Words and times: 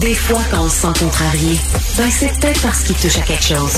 Des 0.00 0.14
fois, 0.14 0.42
quand 0.50 0.64
on 0.64 0.68
se 0.68 0.82
sent 0.82 0.98
contrarié, 0.98 1.56
ben 1.96 2.10
c'est 2.10 2.28
peut-être 2.38 2.60
parce 2.60 2.84
qu'il 2.84 2.96
touche 2.96 3.16
à 3.16 3.22
quelque 3.22 3.42
chose. 3.42 3.72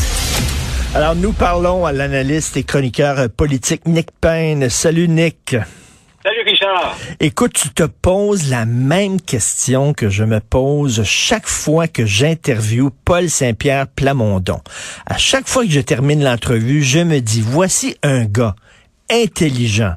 Alors, 0.94 1.14
nous 1.14 1.32
parlons 1.32 1.86
à 1.86 1.92
l'analyste 1.92 2.56
et 2.56 2.64
chroniqueur 2.64 3.30
politique 3.30 3.86
Nick 3.86 4.08
Payne. 4.20 4.68
Salut, 4.68 5.06
Nick. 5.06 5.54
Salut 6.24 6.42
Richard. 6.44 6.96
Écoute, 7.20 7.52
tu 7.52 7.68
te 7.70 7.84
poses 7.84 8.50
la 8.50 8.66
même 8.66 9.20
question 9.20 9.92
que 9.92 10.08
je 10.08 10.24
me 10.24 10.40
pose 10.40 11.04
chaque 11.04 11.46
fois 11.46 11.86
que 11.86 12.04
j'interviewe 12.04 12.90
Paul 13.04 13.30
Saint-Pierre 13.30 13.86
Plamondon. 13.86 14.60
À 15.06 15.18
chaque 15.18 15.46
fois 15.46 15.64
que 15.64 15.70
je 15.70 15.80
termine 15.80 16.24
l'entrevue, 16.24 16.82
je 16.82 16.98
me 16.98 17.20
dis, 17.20 17.42
voici 17.42 17.96
un 18.02 18.24
gars 18.24 18.56
intelligent, 19.08 19.94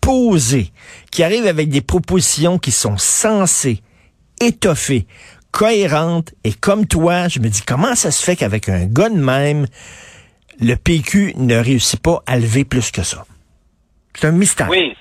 posé, 0.00 0.72
qui 1.12 1.22
arrive 1.22 1.46
avec 1.46 1.68
des 1.68 1.80
propositions 1.80 2.58
qui 2.58 2.72
sont 2.72 2.98
sensées, 2.98 3.82
étoffées, 4.40 5.06
cohérentes, 5.54 6.34
et 6.42 6.52
comme 6.52 6.86
toi, 6.86 7.28
je 7.28 7.38
me 7.38 7.48
dis, 7.48 7.62
comment 7.62 7.94
ça 7.94 8.10
se 8.10 8.24
fait 8.24 8.34
qu'avec 8.34 8.68
un 8.68 8.86
gars 8.86 9.08
de 9.08 9.14
même, 9.14 9.66
le 10.60 10.74
PQ 10.74 11.34
ne 11.36 11.56
réussit 11.56 12.02
pas 12.02 12.22
à 12.26 12.36
lever 12.36 12.64
plus 12.64 12.90
que 12.90 13.02
ça? 13.02 13.24
C'est 14.14 14.26
un 14.26 14.32
mystère. 14.32 14.68
Oui. 14.68 14.96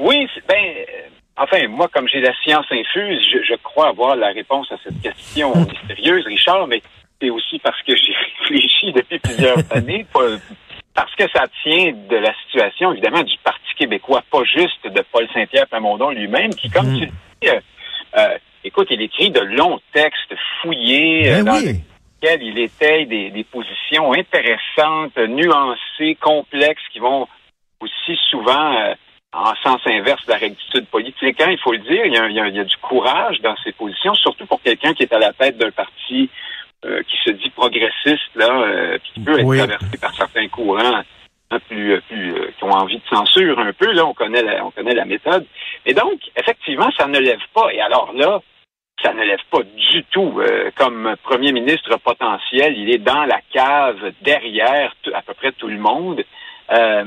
Oui, 0.00 0.28
ben, 0.48 0.56
euh, 0.56 1.08
enfin, 1.36 1.68
moi, 1.68 1.88
comme 1.94 2.08
j'ai 2.08 2.20
la 2.20 2.34
science 2.42 2.66
infuse, 2.68 3.20
je, 3.48 3.54
crois 3.62 3.90
avoir 3.90 4.16
la 4.16 4.32
réponse 4.32 4.72
à 4.72 4.76
cette 4.82 5.00
question 5.00 5.54
hmm. 5.54 5.68
mystérieuse, 5.68 6.26
Richard, 6.26 6.66
mais 6.66 6.82
c'est 7.22 7.30
aussi 7.30 7.60
parce 7.60 7.80
que 7.82 7.94
j'ai 7.94 8.12
réfléchi 8.40 8.92
depuis 8.92 9.20
plusieurs 9.20 9.58
années, 9.70 10.04
parce 10.12 11.14
que 11.14 11.24
ça 11.32 11.44
tient 11.62 11.92
de 11.92 12.16
la 12.16 12.34
situation, 12.44 12.90
évidemment, 12.90 13.22
du 13.22 13.36
Parti 13.44 13.72
québécois, 13.78 14.24
pas 14.32 14.42
juste 14.42 14.84
de 14.84 15.04
Paul 15.12 15.28
Saint-Pierre 15.32 15.68
Plamondon 15.68 16.10
lui-même, 16.10 16.52
qui, 16.56 16.68
comme 16.70 16.92
hmm. 16.92 16.98
tu 16.98 17.06
dis, 17.06 17.48
euh, 17.50 17.60
euh, 18.18 18.38
écoute, 18.64 18.88
il 18.90 19.00
écrit 19.02 19.30
de 19.30 19.40
longs 19.40 19.80
textes 19.92 20.34
fouillés. 20.60 21.42
Ben 21.42 21.48
oui 21.48 21.80
il 22.40 22.58
étaye 22.58 23.06
des, 23.06 23.44
positions 23.44 24.12
intéressantes, 24.12 25.16
nuancées, 25.16 26.16
complexes, 26.20 26.82
qui 26.92 26.98
vont 26.98 27.28
aussi 27.80 28.18
souvent 28.30 28.76
euh, 28.76 28.94
en 29.32 29.54
sens 29.62 29.80
inverse 29.86 30.24
de 30.26 30.32
la 30.32 30.38
rectitude 30.38 30.86
politique. 30.86 31.40
Hein, 31.40 31.50
il 31.50 31.58
faut 31.58 31.72
le 31.72 31.78
dire, 31.78 32.06
il 32.06 32.12
y, 32.12 32.60
a, 32.60 32.64
du 32.64 32.76
courage 32.78 33.40
dans 33.40 33.56
ces 33.62 33.72
positions, 33.72 34.14
surtout 34.14 34.46
pour 34.46 34.62
quelqu'un 34.62 34.94
qui 34.94 35.02
est 35.02 35.12
à 35.12 35.18
la 35.18 35.32
tête 35.32 35.58
d'un 35.58 35.70
parti 35.70 36.30
euh, 36.84 37.02
qui 37.02 37.16
se 37.24 37.30
dit 37.30 37.50
progressiste, 37.50 38.34
là, 38.36 38.50
euh, 38.50 38.98
qui 38.98 39.20
peut 39.20 39.38
être 39.38 39.56
traversé 39.56 39.98
par 39.98 40.14
certains 40.14 40.48
courants 40.48 41.02
hein, 41.50 41.58
plus, 41.68 42.00
plus 42.08 42.34
qui 42.56 42.64
ont 42.64 42.72
envie 42.72 42.98
de 42.98 43.08
censure 43.10 43.58
un 43.58 43.72
peu. 43.72 43.92
Là, 43.92 44.06
on 44.06 44.14
connaît 44.14 44.42
la, 44.42 44.64
on 44.64 44.70
connaît 44.70 44.94
la 44.94 45.04
méthode. 45.04 45.44
Et 45.84 45.94
donc, 45.94 46.20
effectivement, 46.36 46.90
ça 46.96 47.06
ne 47.06 47.18
lève 47.18 47.42
pas. 47.52 47.72
Et 47.72 47.80
alors 47.80 48.12
là, 48.14 48.40
ça 49.04 49.12
ne 49.12 49.22
lève 49.22 49.44
pas 49.50 49.62
du 49.62 50.02
tout. 50.04 50.40
Euh, 50.40 50.70
comme 50.76 51.14
premier 51.22 51.52
ministre 51.52 51.96
potentiel, 51.98 52.76
il 52.76 52.90
est 52.90 52.98
dans 52.98 53.24
la 53.24 53.40
cave 53.52 54.12
derrière 54.22 54.94
à 55.12 55.22
peu 55.22 55.34
près 55.34 55.52
tout 55.52 55.68
le 55.68 55.78
monde. 55.78 56.24
Euh, 56.72 57.04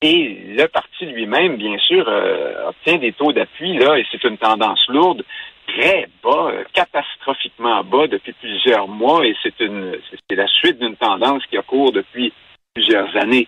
et 0.00 0.54
le 0.56 0.66
parti 0.66 1.06
lui-même, 1.06 1.56
bien 1.56 1.78
sûr, 1.78 2.04
euh, 2.08 2.68
obtient 2.68 2.98
des 2.98 3.12
taux 3.12 3.32
d'appui, 3.32 3.76
là, 3.78 3.98
et 3.98 4.06
c'est 4.10 4.22
une 4.24 4.38
tendance 4.38 4.84
lourde, 4.88 5.24
très 5.66 6.08
bas, 6.22 6.52
catastrophiquement 6.72 7.84
bas 7.84 8.06
depuis 8.08 8.32
plusieurs 8.32 8.88
mois, 8.88 9.24
et 9.24 9.34
c'est 9.42 9.58
une 9.60 9.96
c'est 10.28 10.36
la 10.36 10.48
suite 10.48 10.78
d'une 10.80 10.96
tendance 10.96 11.44
qui 11.46 11.56
a 11.56 11.62
cours 11.62 11.92
depuis 11.92 12.32
plusieurs 12.74 13.14
années. 13.16 13.46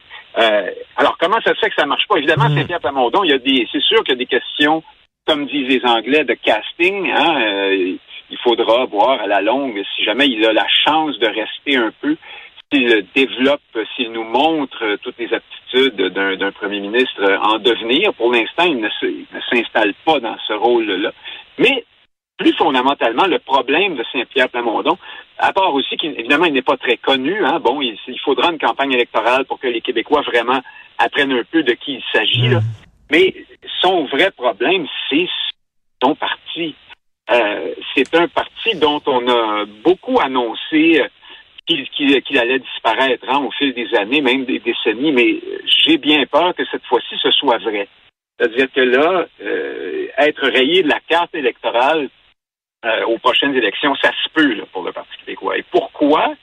alors, 0.97 1.17
comment 1.19 1.41
ça 1.45 1.55
se 1.55 1.61
fait 1.61 1.71
que 1.71 1.77
ça 1.77 1.87
marche 1.87 2.07
pas? 2.09 2.19
Évidemment, 2.19 2.45
c'est 2.45 2.55
mmh. 2.55 2.59
Saint-Pierre 2.59 2.81
Plamondon, 2.81 3.25
il 3.25 3.31
y 3.31 3.35
a 3.35 3.39
des, 3.39 3.69
c'est 3.73 3.83
sûr 3.83 4.05
qu'il 4.05 4.15
y 4.15 4.17
a 4.17 4.19
des 4.19 4.27
questions 4.27 4.83
comme 5.27 5.47
disent 5.47 5.69
les 5.69 5.85
Anglais, 5.85 6.25
de 6.25 6.35
casting. 6.35 7.11
Hein, 7.11 7.43
euh, 7.43 7.97
il 8.31 8.39
faudra 8.39 8.85
voir 8.87 9.21
à 9.21 9.27
la 9.27 9.41
longue 9.41 9.83
si 9.97 10.05
jamais 10.05 10.27
il 10.27 10.45
a 10.47 10.53
la 10.53 10.67
chance 10.85 11.19
de 11.19 11.27
rester 11.27 11.77
un 11.77 11.93
peu, 12.01 12.17
s'il 12.73 13.07
développe, 13.15 13.61
s'il 13.95 14.13
nous 14.13 14.25
montre 14.25 14.97
toutes 15.03 15.19
les 15.19 15.33
aptitudes 15.33 16.01
d'un 16.13 16.53
premier 16.53 16.81
ministre 16.81 17.23
en 17.43 17.59
devenir. 17.59 18.13
Pour 18.15 18.33
l'instant, 18.33 18.65
il 18.65 18.81
ne 18.81 19.41
s'installe 19.51 19.95
pas 20.05 20.21
dans 20.21 20.37
ce 20.47 20.53
rôle-là. 20.55 21.13
Mais 21.59 21.85
plus 22.37 22.55
fondamentalement, 22.55 23.27
le 23.27 23.39
problème 23.39 23.95
de 23.95 24.05
Saint-Pierre 24.13 24.49
Plamondon, 24.49 24.99
à 25.39 25.53
part 25.53 25.73
aussi 25.75 25.97
qu'évidemment, 25.97 26.47
il 26.47 26.55
n'est 26.55 26.63
pas 26.63 26.77
très 26.77 26.97
connu, 26.97 27.45
hein, 27.45 27.61
bon, 27.61 27.81
il, 27.81 27.97
faudra 28.25 28.51
une 28.51 28.59
campagne 28.59 28.93
électorale 28.93 29.45
pour 29.45 29.61
que 29.61 29.69
les 29.69 29.81
Québécois 29.81 30.23
vraiment 30.23 30.61
apprennent 30.99 31.33
un 31.33 31.45
peu 31.51 31.63
de 31.63 31.73
qui 31.75 31.95
il 31.95 32.03
s'agit. 32.13 32.49
Mmh. 32.49 32.61
Mais 33.11 33.35
son 33.81 34.05
vrai 34.07 34.31
problème, 34.31 34.87
c'est 35.09 35.29
son 36.03 36.15
parti. 36.15 36.75
Euh, 37.31 37.75
c'est 37.95 38.15
un 38.15 38.29
parti 38.29 38.75
dont 38.77 39.01
on 39.07 39.27
a 39.29 39.65
beaucoup 39.83 40.21
annoncé 40.21 41.01
euh, 41.01 41.09
qu'il 41.67 42.39
allait 42.39 42.59
disparaître 42.59 43.25
hein, 43.29 43.43
au 43.45 43.51
fil 43.53 43.73
des 43.73 43.95
années, 43.95 44.21
même 44.21 44.45
des 44.45 44.59
décennies, 44.59 45.13
mais 45.13 45.41
j'ai 45.65 45.97
bien 45.97 46.27
peur 46.27 46.55
que 46.55 46.65
cette 46.71 46.85
fois-ci 46.85 47.17
ce 47.23 47.31
soit 47.31 47.59
vrai. 47.59 47.89
C'est-à-dire 48.39 48.71
que 48.73 48.81
là, 48.81 49.27
euh, 49.41 50.07
être 50.19 50.47
rayé 50.49 50.83
de 50.83 50.89
la 50.89 51.01
carte 51.09 51.35
électorale 51.35 52.09
aux 53.07 53.17
prochaines 53.17 53.55
élections, 53.55 53.95
ça 54.03 54.11
se 54.23 54.29
peut 54.35 54.63
pour 54.71 54.83
le 54.83 54.93
Parti 54.93 55.17
québécois. 55.17 55.57
Et 55.57 55.65
pourquoi? 55.71 56.35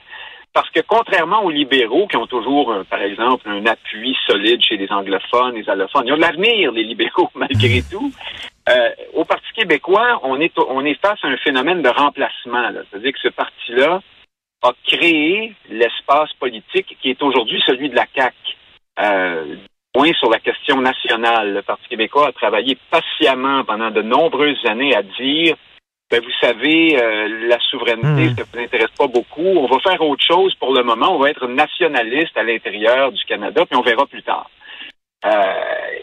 Parce 0.54 0.68
que 0.70 0.80
contrairement 0.80 1.44
aux 1.44 1.50
libéraux 1.50 2.06
qui 2.06 2.16
ont 2.16 2.26
toujours, 2.26 2.72
euh, 2.72 2.84
par 2.84 3.00
exemple, 3.00 3.48
un 3.48 3.64
appui 3.64 4.14
solide 4.26 4.62
chez 4.62 4.76
les 4.76 4.90
anglophones, 4.92 5.54
les 5.54 5.68
allophones, 5.68 6.06
ils 6.06 6.12
ont 6.12 6.16
de 6.16 6.20
l'avenir, 6.20 6.72
les 6.72 6.84
libéraux, 6.84 7.30
malgré 7.34 7.82
tout. 7.90 8.12
Euh, 8.68 8.90
au 9.14 9.24
Parti 9.24 9.50
québécois, 9.56 10.20
on 10.22 10.40
est, 10.40 10.52
on 10.58 10.84
est 10.84 11.00
face 11.00 11.18
à 11.22 11.28
un 11.28 11.38
phénomène 11.38 11.80
de 11.80 11.88
remplacement. 11.88 12.70
C'est-à-dire 12.90 13.12
que 13.12 13.20
ce 13.20 13.28
parti-là 13.28 14.00
a 14.62 14.72
créé 14.86 15.54
l'espace 15.70 16.32
politique 16.38 16.96
qui 17.00 17.10
est 17.10 17.22
aujourd'hui 17.22 17.60
celui 17.66 17.88
de 17.88 17.96
la 17.96 18.06
CAQ. 18.14 18.36
Euh, 19.00 19.56
moins 19.96 20.12
sur 20.14 20.30
la 20.30 20.38
question 20.38 20.80
nationale. 20.80 21.54
Le 21.54 21.62
Parti 21.62 21.88
québécois 21.88 22.28
a 22.28 22.32
travaillé 22.32 22.76
patiemment 22.90 23.64
pendant 23.64 23.90
de 23.90 24.02
nombreuses 24.02 24.64
années 24.66 24.94
à 24.94 25.02
dire 25.02 25.56
ben, 26.12 26.20
vous 26.22 26.46
savez, 26.46 27.02
euh, 27.02 27.48
la 27.48 27.58
souveraineté, 27.70 28.06
hmm. 28.06 28.36
ça 28.36 28.42
ne 28.42 28.52
vous 28.52 28.64
intéresse 28.64 28.90
pas 28.98 29.06
beaucoup. 29.06 29.40
On 29.40 29.66
va 29.66 29.78
faire 29.80 30.02
autre 30.02 30.22
chose 30.22 30.54
pour 30.56 30.74
le 30.74 30.82
moment. 30.82 31.16
On 31.16 31.18
va 31.18 31.30
être 31.30 31.46
nationaliste 31.46 32.36
à 32.36 32.42
l'intérieur 32.42 33.12
du 33.12 33.24
Canada, 33.24 33.64
puis 33.64 33.78
on 33.78 33.82
verra 33.82 34.04
plus 34.04 34.22
tard. 34.22 34.50
Euh, 35.24 35.30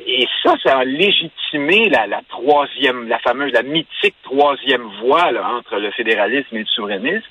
et 0.07 0.25
ça, 0.41 0.55
ça 0.63 0.79
a 0.79 0.83
légitimé 0.83 1.89
la, 1.89 2.07
la, 2.07 2.21
troisième, 2.27 3.07
la 3.07 3.19
fameuse, 3.19 3.51
la 3.53 3.61
mythique 3.61 4.15
troisième 4.23 4.89
voie 4.99 5.31
là, 5.31 5.47
entre 5.47 5.75
le 5.75 5.91
fédéralisme 5.91 6.55
et 6.55 6.61
le 6.61 6.65
souverainisme. 6.65 7.27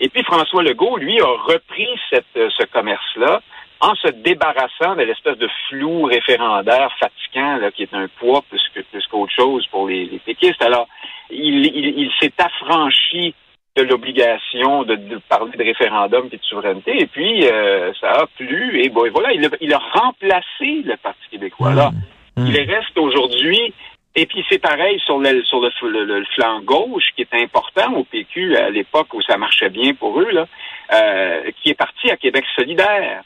Et 0.00 0.08
puis 0.08 0.24
François 0.24 0.62
Legault, 0.62 0.96
lui, 0.96 1.20
a 1.20 1.26
repris 1.26 1.88
cette, 2.08 2.24
euh, 2.38 2.48
ce 2.56 2.64
commerce-là 2.64 3.42
en 3.80 3.94
se 3.94 4.08
débarrassant 4.08 4.96
de 4.96 5.02
l'espèce 5.02 5.38
de 5.38 5.48
flou 5.68 6.04
référendaire 6.04 6.90
fatigant 6.98 7.56
là, 7.56 7.70
qui 7.70 7.82
est 7.82 7.94
un 7.94 8.08
poids 8.18 8.42
plus 8.48 8.62
que 8.74 8.80
plus 8.80 9.06
qu'autre 9.06 9.32
chose 9.32 9.66
pour 9.66 9.88
les, 9.88 10.06
les 10.06 10.18
péquistes. 10.18 10.62
Alors, 10.62 10.88
il, 11.30 11.66
il, 11.66 12.10
s'est 12.20 12.32
affranchi 12.38 13.34
de 13.76 13.82
l'obligation 13.82 14.84
de, 14.84 15.20
parler 15.28 15.56
de 15.56 15.64
référendum 15.64 16.28
et 16.32 16.36
de 16.36 16.42
souveraineté. 16.42 17.02
Et 17.02 17.06
puis, 17.06 17.46
euh, 17.46 17.92
ça 18.00 18.10
a 18.12 18.26
plu. 18.36 18.80
Et 18.82 18.88
bon, 18.88 19.08
voilà, 19.12 19.32
il 19.32 19.44
a, 19.44 19.48
il 19.60 19.72
a 19.74 19.78
remplacé 19.78 20.82
le 20.84 20.96
Parti 20.96 21.20
québécois. 21.30 21.74
Là, 21.74 21.90
mmh. 22.36 22.46
il 22.46 22.56
reste 22.60 22.96
aujourd'hui. 22.96 23.74
Et 24.14 24.24
puis, 24.24 24.42
c'est 24.48 24.58
pareil 24.58 24.98
sur, 25.04 25.18
le, 25.18 25.44
sur 25.44 25.60
le, 25.60 26.24
flanc 26.34 26.60
gauche, 26.62 27.04
qui 27.14 27.22
est 27.22 27.34
important 27.34 27.92
au 27.92 28.04
PQ 28.04 28.56
à 28.56 28.70
l'époque 28.70 29.12
où 29.12 29.20
ça 29.20 29.36
marchait 29.36 29.68
bien 29.68 29.92
pour 29.92 30.18
eux, 30.18 30.30
là, 30.30 30.46
euh, 30.94 31.50
qui 31.62 31.68
est 31.68 31.74
parti 31.74 32.10
à 32.10 32.16
Québec 32.16 32.46
solidaire. 32.56 33.22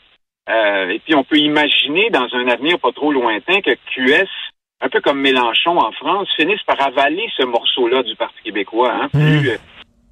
Euh, 0.50 0.90
et 0.90 0.98
puis, 0.98 1.14
on 1.14 1.24
peut 1.24 1.38
imaginer 1.38 2.10
dans 2.10 2.26
un 2.34 2.48
avenir 2.48 2.78
pas 2.78 2.92
trop 2.92 3.12
lointain 3.12 3.60
que 3.60 3.70
QS 3.94 4.28
un 4.80 4.88
peu 4.88 5.00
comme 5.00 5.20
Mélenchon 5.20 5.78
en 5.78 5.92
France, 5.92 6.28
finissent 6.36 6.62
par 6.62 6.80
avaler 6.80 7.28
ce 7.36 7.44
morceau-là 7.44 8.02
du 8.02 8.16
Parti 8.16 8.42
québécois. 8.42 8.92
Hein. 8.92 9.08
Plus 9.12 9.20
hmm. 9.20 9.48
euh, 9.48 9.58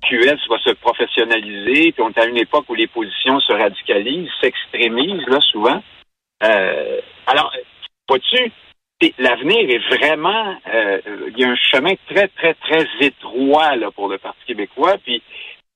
QS 0.02 0.48
va 0.48 0.58
se 0.58 0.70
professionnaliser, 0.74 1.92
puis 1.92 2.02
on 2.02 2.10
est 2.10 2.20
à 2.20 2.26
une 2.26 2.36
époque 2.36 2.66
où 2.68 2.74
les 2.74 2.86
positions 2.86 3.40
se 3.40 3.52
radicalisent, 3.52 4.30
s'extrémisent, 4.40 5.26
là, 5.26 5.40
souvent. 5.40 5.82
Euh, 6.42 7.00
alors, 7.26 7.52
vois-tu, 8.08 8.52
l'avenir 9.18 9.70
est 9.70 9.96
vraiment, 9.96 10.56
euh, 10.72 11.00
il 11.34 11.38
y 11.38 11.44
a 11.44 11.50
un 11.50 11.56
chemin 11.56 11.94
très, 12.08 12.28
très, 12.28 12.54
très 12.54 12.86
étroit 13.00 13.74
là, 13.76 13.90
pour 13.90 14.08
le 14.08 14.18
Parti 14.18 14.40
québécois. 14.46 14.96
Puis 15.02 15.22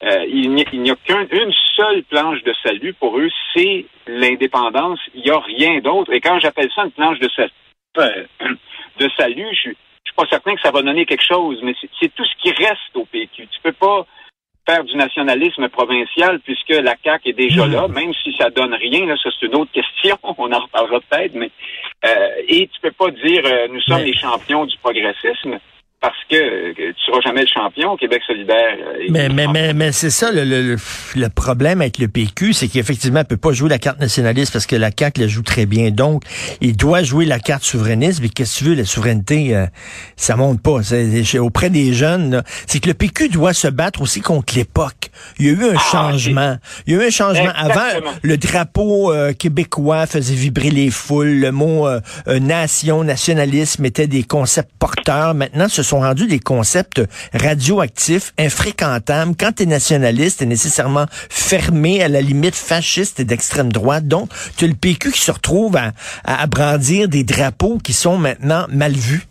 euh, 0.04 0.25
il 0.26 0.50
n'y 0.50 0.90
a, 0.90 0.96
qu'une 0.96 1.52
seule 1.76 2.02
planche 2.04 2.43
de 2.43 2.52
salut 2.64 2.93
pour 2.94 3.19
eux, 3.19 3.28
c'est 3.54 3.87
l'indépendance. 4.08 4.99
Il 5.14 5.22
n'y 5.22 5.31
a 5.31 5.38
rien 5.38 5.78
d'autre. 5.78 6.12
Et 6.12 6.20
quand 6.20 6.40
j'appelle 6.40 6.70
ça 6.75 6.82
une 6.84 6.90
planche 6.90 7.20
de, 7.20 7.28
salut, 7.28 7.52
euh, 7.99 8.25
de 8.99 9.08
salut, 9.16 9.46
je, 9.52 9.70
suis 9.70 10.16
pas 10.16 10.26
certain 10.28 10.56
que 10.56 10.60
ça 10.60 10.72
va 10.72 10.82
donner 10.82 11.06
quelque 11.06 11.25
chose, 11.25 11.60
mais 11.62 11.75
c'est 12.00 12.12
tout 12.14 12.25
ce 12.25 12.43
qui 12.43 12.50
reste 12.50 12.94
au 12.94 13.04
PQ. 13.04 13.46
Tu 13.46 13.60
peux 13.62 13.72
pas 13.72 14.04
faire 14.69 14.82
du 14.84 14.96
nationalisme 14.96 15.69
provincial 15.69 16.40
puisque 16.40 16.70
la 16.70 16.94
CAQ 17.02 17.31
est 17.31 17.32
déjà 17.32 17.66
hmm. 17.66 17.72
là, 17.72 17.88
même 17.88 18.12
si 18.14 18.34
ça 18.37 18.50
donne 18.50 18.75
rien, 18.75 19.06
là, 19.06 19.16
ça 19.22 19.31
c'est 19.38 19.46
une 19.46 19.55
autre 19.55 19.72
question, 19.72 20.19
on 20.22 20.52
en 20.52 20.60
reparlera 20.60 21.00
peut-être, 21.00 21.34
mais 21.34 21.50
euh, 22.05 22.28
et 22.48 22.66
tu 22.66 22.81
peux 22.81 22.90
pas 22.90 23.10
dire 23.10 23.43
nous 23.70 23.81
sommes 23.81 24.05
les 24.05 24.14
champions 24.14 24.66
du 24.66 24.76
progressisme 24.78 25.58
parce 26.02 26.19
que, 26.28 26.72
tu 26.72 26.94
seras 27.06 27.20
jamais 27.20 27.43
le 27.43 27.46
champion 27.46 27.93
au 27.93 27.96
Québec 27.96 28.22
solidaire. 28.26 28.76
Euh, 28.76 29.06
mais 29.08 29.28
mais, 29.28 29.46
mais, 29.46 29.72
mais 29.72 29.93
c'est 29.93 30.10
ça 30.10 30.32
le, 30.32 30.43
le, 30.43 30.76
le, 31.14 31.28
problème 31.28 31.81
avec 31.81 31.99
le 31.99 32.08
PQ, 32.08 32.54
c'est 32.54 32.66
qu'effectivement, 32.66 33.20
il 33.20 33.25
peut 33.25 33.37
pas 33.37 33.52
jouer 33.52 33.69
la 33.69 33.78
carte 33.78 34.00
nationaliste 34.00 34.52
parce 34.52 34.66
que 34.66 34.75
la 34.75 34.90
CAQ 34.96 35.20
la 35.20 35.28
joue 35.28 35.43
très 35.43 35.64
bien. 35.64 35.93
Donc, 35.93 36.25
il 36.60 36.76
doit 36.76 37.04
jouer 37.04 37.25
la 37.25 37.38
carte 37.38 37.62
souverainiste. 37.62 38.20
Mais 38.20 38.31
qu'est-ce 38.31 38.58
que 38.58 38.64
tu 38.64 38.70
veux, 38.70 38.75
la 38.75 38.84
souveraineté, 38.84 39.54
euh, 39.54 39.66
ça 40.16 40.34
monte 40.34 40.60
pas. 40.60 40.82
C'est, 40.82 41.38
auprès 41.38 41.70
des 41.70 41.93
jeunes, 41.94 42.43
c'est 42.66 42.81
que 42.81 42.88
le 42.88 42.94
PQ 42.94 43.28
doit 43.28 43.52
se 43.52 43.69
battre 43.69 44.02
aussi 44.02 44.20
contre 44.20 44.56
l'époque. 44.56 45.10
Il 45.38 45.46
y 45.46 45.50
a 45.50 45.52
eu 45.52 45.64
un 45.70 45.76
ah, 45.76 45.90
changement. 45.93 46.56
Il 46.88 46.94
y 46.94 46.96
a 46.96 47.05
eu 47.05 47.06
un 47.06 47.10
changement. 47.10 47.52
Avant, 47.55 48.08
le 48.22 48.37
drapeau 48.37 49.12
euh, 49.12 49.32
québécois 49.34 50.06
faisait 50.06 50.34
vibrer 50.34 50.70
les 50.70 50.90
foules. 50.90 51.38
Le 51.38 51.52
mot 51.52 51.87
nation, 52.26 53.05
nationalisme 53.05 53.84
était 53.84 54.08
des 54.08 54.25
concepts 54.25 54.72
porteurs. 54.81 55.34
Maintenant, 55.34 55.69
ce 55.69 55.84
sont 55.84 55.91
rendus 56.00 56.26
des 56.26 56.38
concepts 56.38 57.02
radioactifs, 57.34 58.32
infréquentables. 58.38 59.34
Quand 59.38 59.52
tu 59.56 59.64
es 59.64 59.66
nationaliste, 59.66 60.38
tu 60.38 60.44
es 60.44 60.46
nécessairement 60.46 61.06
fermé 61.10 62.02
à 62.02 62.08
la 62.08 62.20
limite 62.20 62.54
fasciste 62.54 63.20
et 63.20 63.24
d'extrême 63.24 63.72
droite. 63.72 64.06
Donc, 64.06 64.28
tu 64.56 64.66
le 64.66 64.74
PQ 64.74 65.12
qui 65.12 65.20
se 65.20 65.32
retrouve 65.32 65.76
à, 65.76 65.92
à, 66.24 66.46
brandir 66.46 67.08
des 67.08 67.24
drapeaux 67.24 67.78
qui 67.78 67.92
sont 67.92 68.18
maintenant 68.18 68.66
mal 68.68 68.92
vus. 68.92 69.26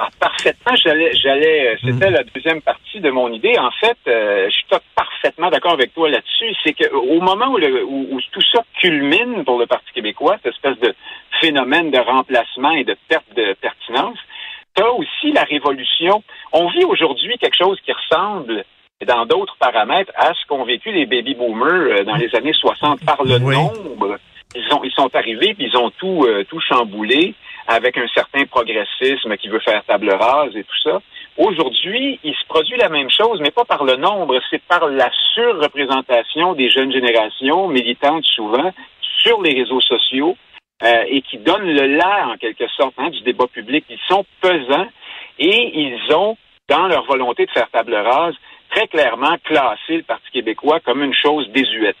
Ah, 0.00 0.08
parfaitement, 0.20 0.76
j'allais, 0.76 1.12
j'allais, 1.16 1.70
euh, 1.70 1.76
c'était 1.84 2.10
mm. 2.10 2.14
la 2.14 2.22
deuxième 2.22 2.62
partie 2.62 3.00
de 3.00 3.10
mon 3.10 3.32
idée. 3.32 3.58
En 3.58 3.72
fait, 3.72 3.98
euh, 4.06 4.48
je 4.48 4.54
suis 4.54 4.64
parfaitement 4.94 5.50
d'accord 5.50 5.72
avec 5.72 5.92
toi 5.92 6.08
là-dessus. 6.08 6.54
C'est 6.62 6.72
que 6.72 6.88
au 6.94 7.20
moment 7.20 7.48
où, 7.48 7.58
où, 7.58 8.20
tout 8.30 8.42
ça 8.52 8.62
culmine 8.80 9.44
pour 9.44 9.58
le 9.58 9.66
Parti 9.66 9.90
québécois, 9.92 10.36
cette 10.44 10.54
espèce 10.54 10.78
de 10.78 10.94
phénomène 11.40 11.90
de 11.90 11.98
remplacement 11.98 12.70
et 12.72 12.84
de 12.84 12.96
perte 13.08 13.26
de 13.34 13.54
pertinence, 13.60 14.18
aussi 14.86 15.32
la 15.32 15.42
révolution. 15.42 16.22
On 16.52 16.68
vit 16.68 16.84
aujourd'hui 16.84 17.36
quelque 17.38 17.56
chose 17.56 17.78
qui 17.84 17.92
ressemble 17.92 18.64
dans 19.06 19.26
d'autres 19.26 19.56
paramètres 19.58 20.12
à 20.16 20.32
ce 20.34 20.46
qu'ont 20.48 20.64
vécu 20.64 20.90
les 20.92 21.06
baby 21.06 21.34
boomers 21.34 22.00
euh, 22.00 22.04
dans 22.04 22.16
les 22.16 22.34
années 22.34 22.52
60 22.52 23.04
par 23.04 23.22
le 23.24 23.38
nombre. 23.38 24.18
Ils, 24.54 24.74
ont, 24.74 24.82
ils 24.82 24.92
sont 24.92 25.14
arrivés 25.14 25.54
puis 25.54 25.68
ils 25.72 25.76
ont 25.76 25.90
tout, 25.90 26.24
euh, 26.24 26.44
tout 26.48 26.60
chamboulé 26.60 27.34
avec 27.68 27.96
un 27.98 28.08
certain 28.08 28.44
progressisme 28.46 29.36
qui 29.36 29.48
veut 29.48 29.60
faire 29.60 29.84
table 29.84 30.10
rase 30.10 30.56
et 30.56 30.64
tout 30.64 30.80
ça. 30.82 31.00
Aujourd'hui, 31.36 32.18
il 32.24 32.34
se 32.34 32.44
produit 32.48 32.76
la 32.76 32.88
même 32.88 33.10
chose, 33.10 33.40
mais 33.40 33.52
pas 33.52 33.64
par 33.64 33.84
le 33.84 33.94
nombre, 33.96 34.40
c'est 34.50 34.62
par 34.62 34.88
la 34.88 35.08
surreprésentation 35.34 36.54
des 36.54 36.68
jeunes 36.68 36.90
générations, 36.90 37.68
militantes 37.68 38.24
souvent, 38.24 38.72
sur 39.22 39.40
les 39.42 39.54
réseaux 39.54 39.80
sociaux, 39.80 40.36
euh, 40.82 41.04
et 41.08 41.22
qui 41.22 41.38
donnent 41.38 41.72
le 41.72 41.96
là, 41.96 42.28
en 42.28 42.36
quelque 42.36 42.68
sorte, 42.68 42.94
hein, 42.98 43.10
du 43.10 43.20
débat 43.22 43.46
public. 43.46 43.84
Ils 43.88 43.98
sont 44.08 44.24
pesants 44.40 44.88
et 45.38 45.80
ils 45.80 46.14
ont, 46.14 46.36
dans 46.68 46.86
leur 46.86 47.04
volonté 47.06 47.46
de 47.46 47.50
faire 47.50 47.68
table 47.70 47.94
rase, 47.94 48.34
très 48.70 48.86
clairement 48.86 49.36
classé 49.44 49.96
le 49.96 50.02
Parti 50.02 50.30
québécois 50.30 50.80
comme 50.80 51.02
une 51.02 51.14
chose 51.14 51.48
désuète. 51.50 51.96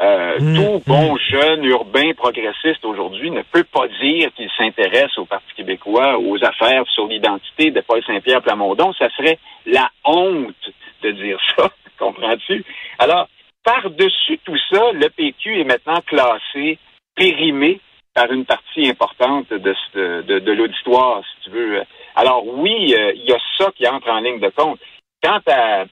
Euh, 0.00 0.40
mmh, 0.40 0.56
tout 0.56 0.82
bon 0.88 1.14
mmh. 1.14 1.18
jeune 1.30 1.64
urbain 1.66 2.14
progressiste 2.16 2.84
aujourd'hui 2.84 3.30
ne 3.30 3.42
peut 3.42 3.62
pas 3.62 3.86
dire 4.02 4.32
qu'il 4.34 4.50
s'intéresse 4.56 5.16
au 5.18 5.24
Parti 5.24 5.54
québécois, 5.54 6.18
aux 6.18 6.42
affaires 6.44 6.84
sur 6.88 7.06
l'identité 7.06 7.70
de 7.70 7.80
Paul 7.80 8.02
Saint-Pierre 8.04 8.42
Plamondon. 8.42 8.92
Ça 8.94 9.08
serait 9.10 9.38
la 9.66 9.88
honte 10.04 10.70
de 11.02 11.10
dire 11.12 11.38
ça, 11.54 11.70
comprends-tu? 11.98 12.64
Alors, 12.98 13.28
par-dessus 13.62 14.38
tout 14.44 14.58
ça, 14.72 14.92
le 14.92 15.08
PQ 15.10 15.60
est 15.60 15.64
maintenant 15.64 16.00
classé, 16.06 16.78
périmé 17.14 17.80
par 18.14 18.30
une 18.30 18.44
partie 18.44 18.88
importante 18.88 19.50
de, 19.50 19.74
de, 19.94 20.38
de, 20.38 20.52
l'auditoire, 20.52 21.22
si 21.24 21.44
tu 21.44 21.50
veux. 21.50 21.82
Alors 22.14 22.46
oui, 22.46 22.94
euh, 22.94 23.12
il 23.14 23.24
y 23.24 23.32
a 23.32 23.38
ça 23.58 23.70
qui 23.74 23.86
entre 23.88 24.08
en 24.08 24.20
ligne 24.20 24.40
de 24.40 24.50
compte. 24.50 24.78
Quant 25.22 25.40
à, 25.48 25.84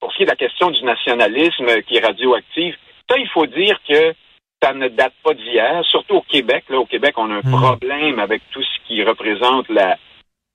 pour 0.00 0.12
ce 0.12 0.16
qui 0.16 0.22
est 0.22 0.26
de 0.26 0.30
la 0.30 0.36
question 0.36 0.70
du 0.70 0.84
nationalisme 0.84 1.82
qui 1.82 1.96
est 1.96 2.04
radioactif, 2.04 2.76
ça, 3.10 3.18
il 3.18 3.28
faut 3.28 3.46
dire 3.46 3.80
que 3.88 4.14
ça 4.62 4.72
ne 4.72 4.88
date 4.88 5.14
pas 5.22 5.34
d'hier, 5.34 5.84
surtout 5.84 6.16
au 6.16 6.22
Québec. 6.22 6.64
Là, 6.68 6.78
au 6.78 6.86
Québec, 6.86 7.14
on 7.16 7.30
a 7.30 7.34
un 7.34 7.42
hmm. 7.42 7.60
problème 7.60 8.18
avec 8.20 8.42
tout 8.50 8.62
ce 8.62 8.86
qui 8.86 9.02
représente 9.02 9.68
la 9.68 9.96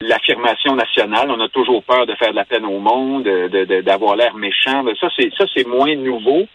l'affirmation 0.01 0.75
nationale. 0.75 1.31
On 1.31 1.39
a 1.39 1.49
toujours 1.49 1.83
peur 1.83 2.05
de 2.05 2.13
faire 2.15 2.31
de 2.31 2.35
la 2.35 2.45
peine 2.45 2.65
au 2.65 2.79
monde, 2.79 3.23
d'avoir 3.23 4.15
l'air 4.15 4.35
méchant. 4.35 4.83
Ça, 4.99 5.07
c'est 5.15 5.31
ça, 5.37 5.45
c'est 5.55 5.65
moins 5.65 5.95
nouveau. 5.95 6.45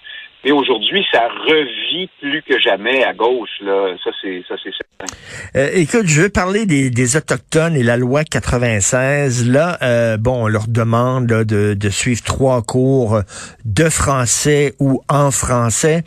Mais 0.44 0.52
aujourd'hui, 0.52 1.04
ça 1.12 1.28
revit 1.28 2.08
plus 2.20 2.42
que 2.42 2.58
jamais 2.60 3.02
à 3.04 3.12
gauche. 3.12 3.50
Là. 3.60 3.96
Ça, 4.04 4.10
c'est 4.22 4.42
ça, 4.48 4.54
c'est 4.62 4.70
certain. 4.70 5.12
Euh, 5.56 5.70
écoute, 5.74 6.06
je 6.06 6.22
veux 6.22 6.28
parler 6.28 6.64
des, 6.64 6.90
des, 6.90 7.16
Autochtones 7.16 7.74
et 7.74 7.82
la 7.82 7.96
loi 7.96 8.22
96. 8.24 9.48
Là, 9.48 9.78
euh, 9.82 10.16
bon, 10.16 10.44
on 10.44 10.48
leur 10.48 10.68
demande 10.68 11.26
de, 11.26 11.74
de 11.74 11.90
suivre 11.90 12.22
trois 12.22 12.62
cours 12.62 13.22
de 13.64 13.88
français 13.88 14.74
ou 14.78 15.02
en 15.08 15.30
français. 15.30 16.04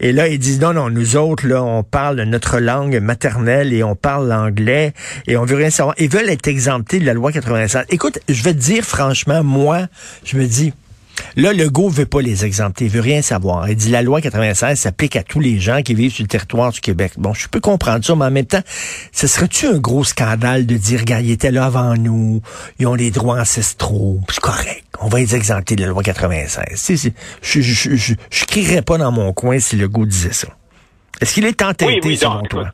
Et 0.00 0.12
là, 0.12 0.28
ils 0.28 0.38
disent 0.38 0.60
non, 0.60 0.72
non, 0.72 0.88
nous 0.88 1.16
autres, 1.16 1.46
là, 1.46 1.62
on 1.62 1.82
parle 1.82 2.22
notre 2.22 2.60
langue 2.60 3.00
maternelle 3.00 3.72
et 3.72 3.82
on 3.82 3.96
parle 3.96 4.28
l'anglais 4.28 4.92
et 5.26 5.36
on 5.36 5.44
veut 5.44 5.56
rien 5.56 5.70
savoir. 5.70 5.94
Ils 5.98 6.08
veulent 6.08 6.30
être 6.30 6.46
exemptés 6.46 7.00
de 7.00 7.06
la 7.06 7.14
loi 7.14 7.32
96. 7.32 7.86
Écoute, 7.90 8.20
je 8.28 8.42
vais 8.44 8.52
te 8.52 8.58
dire 8.58 8.84
franchement, 8.84 9.42
moi, 9.42 9.86
je 10.24 10.36
me 10.36 10.46
dis, 10.46 10.72
Là, 11.36 11.52
le 11.52 11.64
ne 11.64 11.90
veut 11.90 12.06
pas 12.06 12.20
les 12.20 12.44
exempter, 12.44 12.84
il 12.86 12.90
veut 12.90 13.00
rien 13.00 13.22
savoir. 13.22 13.68
Il 13.68 13.76
dit 13.76 13.90
la 13.90 14.02
loi 14.02 14.20
96 14.20 14.78
s'applique 14.78 15.16
à 15.16 15.22
tous 15.22 15.40
les 15.40 15.58
gens 15.58 15.82
qui 15.82 15.94
vivent 15.94 16.12
sur 16.12 16.22
le 16.22 16.28
territoire 16.28 16.72
du 16.72 16.80
Québec. 16.80 17.12
Bon, 17.16 17.32
je 17.34 17.48
peux 17.48 17.60
comprendre 17.60 18.04
ça, 18.04 18.14
mais 18.14 18.26
en 18.26 18.30
même 18.30 18.46
temps, 18.46 18.62
ce 19.12 19.26
serait-tu 19.26 19.66
un 19.66 19.78
gros 19.78 20.04
scandale 20.04 20.66
de 20.66 20.76
dire, 20.76 21.00
regarde, 21.00 21.24
ils 21.24 21.32
étaient 21.32 21.50
là 21.50 21.64
avant 21.64 21.96
nous, 21.96 22.42
ils 22.78 22.86
ont 22.86 22.94
les 22.94 23.10
droits 23.10 23.40
ancestraux, 23.40 24.20
c'est 24.28 24.40
correct, 24.40 24.84
on 25.00 25.08
va 25.08 25.18
les 25.18 25.34
exempter 25.34 25.76
de 25.76 25.82
la 25.82 25.88
loi 25.88 26.02
96. 26.02 27.12
je, 27.42 27.60
je, 27.60 27.60
je, 27.60 28.14
je, 28.30 28.44
crierais 28.44 28.82
pas 28.82 28.98
dans 28.98 29.12
mon 29.12 29.32
coin 29.32 29.58
si 29.58 29.76
le 29.76 29.88
goût 29.88 30.06
disait 30.06 30.32
ça. 30.32 30.48
Est-ce 31.20 31.34
qu'il 31.34 31.44
est 31.44 31.62
entêté, 31.62 32.16
selon 32.16 32.42
toi? 32.42 32.72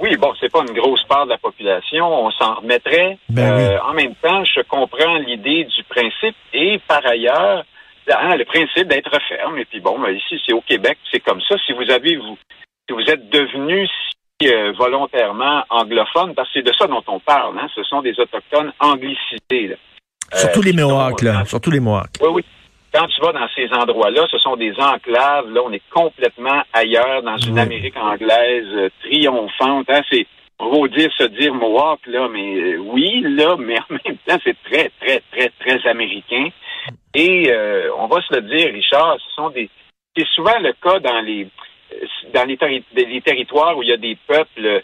Oui, 0.00 0.16
bon, 0.16 0.32
c'est 0.38 0.50
pas 0.50 0.60
une 0.60 0.74
grosse 0.74 1.02
part 1.04 1.24
de 1.24 1.30
la 1.30 1.38
population, 1.38 2.06
on 2.06 2.30
s'en 2.30 2.54
remettrait. 2.54 3.18
Ben 3.28 3.52
euh, 3.52 3.78
en 3.80 3.94
même 3.94 4.14
temps, 4.16 4.44
je 4.44 4.60
comprends 4.62 5.16
l'idée 5.16 5.64
du 5.64 5.82
principe 5.84 6.36
et 6.52 6.78
par 6.86 7.04
ailleurs, 7.04 7.64
hein, 8.08 8.36
le 8.36 8.44
principe 8.44 8.86
d'être 8.88 9.10
ferme. 9.28 9.58
Et 9.58 9.64
puis 9.64 9.80
bon, 9.80 9.98
ben, 9.98 10.10
ici 10.10 10.40
c'est 10.46 10.52
au 10.52 10.60
Québec, 10.60 10.98
c'est 11.10 11.20
comme 11.20 11.40
ça. 11.40 11.56
Si 11.66 11.72
vous 11.72 11.90
avez 11.90 12.16
vous, 12.16 12.38
si 12.88 12.94
vous 12.94 13.10
êtes 13.10 13.28
devenu 13.28 13.88
si, 14.40 14.48
euh, 14.48 14.72
volontairement 14.78 15.64
anglophone, 15.68 16.34
parce 16.34 16.48
que 16.52 16.60
c'est 16.60 16.66
de 16.66 16.72
ça 16.78 16.86
dont 16.86 17.02
on 17.08 17.18
parle, 17.18 17.58
hein, 17.58 17.66
ce 17.74 17.82
sont 17.82 18.00
des 18.00 18.18
autochtones 18.20 18.72
anglicisés. 18.78 19.76
Surtout 20.32 20.62
les 20.62 20.72
Mohawks, 20.72 21.22
là. 21.22 21.44
Surtout 21.44 21.70
les 21.70 21.80
Mohawks. 21.80 22.18
Oui, 22.20 22.28
oui 22.34 22.44
quand 22.98 23.06
tu 23.06 23.20
vas 23.20 23.32
dans 23.32 23.48
ces 23.54 23.72
endroits-là, 23.72 24.26
ce 24.30 24.38
sont 24.38 24.56
des 24.56 24.72
enclaves. 24.72 25.48
Là, 25.50 25.60
on 25.64 25.72
est 25.72 25.82
complètement 25.90 26.62
ailleurs, 26.72 27.22
dans 27.22 27.36
une 27.36 27.58
Amérique 27.58 27.96
anglaise 27.96 28.66
euh, 28.72 28.90
triomphante. 29.04 29.88
Hein. 29.88 30.00
C'est 30.10 30.26
on 30.58 30.84
dire 30.88 31.08
se 31.16 31.24
dire 31.24 31.54
Mohawk, 31.54 32.00
là, 32.06 32.28
mais 32.28 32.56
euh, 32.56 32.78
oui, 32.78 33.20
là, 33.20 33.56
mais 33.58 33.78
en 33.78 33.94
même 34.04 34.16
temps, 34.26 34.38
c'est 34.42 34.56
très, 34.64 34.90
très, 35.00 35.22
très, 35.30 35.50
très 35.60 35.88
américain. 35.88 36.48
Et 37.14 37.52
euh, 37.52 37.90
on 37.98 38.08
va 38.08 38.20
se 38.22 38.34
le 38.34 38.42
dire, 38.42 38.72
Richard, 38.72 39.18
ce 39.20 39.34
sont 39.34 39.50
des. 39.50 39.70
C'est 40.16 40.26
souvent 40.34 40.58
le 40.58 40.72
cas 40.82 40.98
dans 40.98 41.20
les 41.20 41.46
dans 42.34 42.46
les, 42.46 42.58
les, 42.94 43.20
territoires 43.20 43.78
où 43.78 43.82
il 43.82 43.88
y 43.88 43.92
a 43.92 43.96
des 43.96 44.16
peuples 44.26 44.82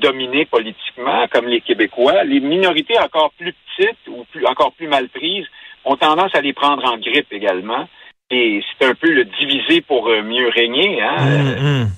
dominés 0.00 0.46
politiquement, 0.46 1.26
comme 1.30 1.46
les 1.46 1.60
Québécois. 1.60 2.24
Les 2.24 2.40
minorités 2.40 2.98
encore 2.98 3.30
plus 3.38 3.52
petites 3.52 4.08
ou 4.08 4.24
plus 4.32 4.44
encore 4.46 4.72
plus 4.72 4.88
mal 4.88 5.08
prises 5.10 5.46
ont 5.84 5.96
tendance 5.96 6.34
à 6.34 6.40
les 6.40 6.52
prendre 6.52 6.84
en 6.84 6.98
grippe 6.98 7.32
également. 7.32 7.88
Et 8.30 8.62
c'est 8.78 8.86
un 8.86 8.94
peu 8.94 9.10
le 9.10 9.24
diviser 9.24 9.80
pour 9.82 10.08
euh, 10.08 10.22
mieux 10.22 10.48
régner 10.48 11.00
hein, 11.02 11.16
mmh, 11.24 11.82
mmh. 11.82 11.88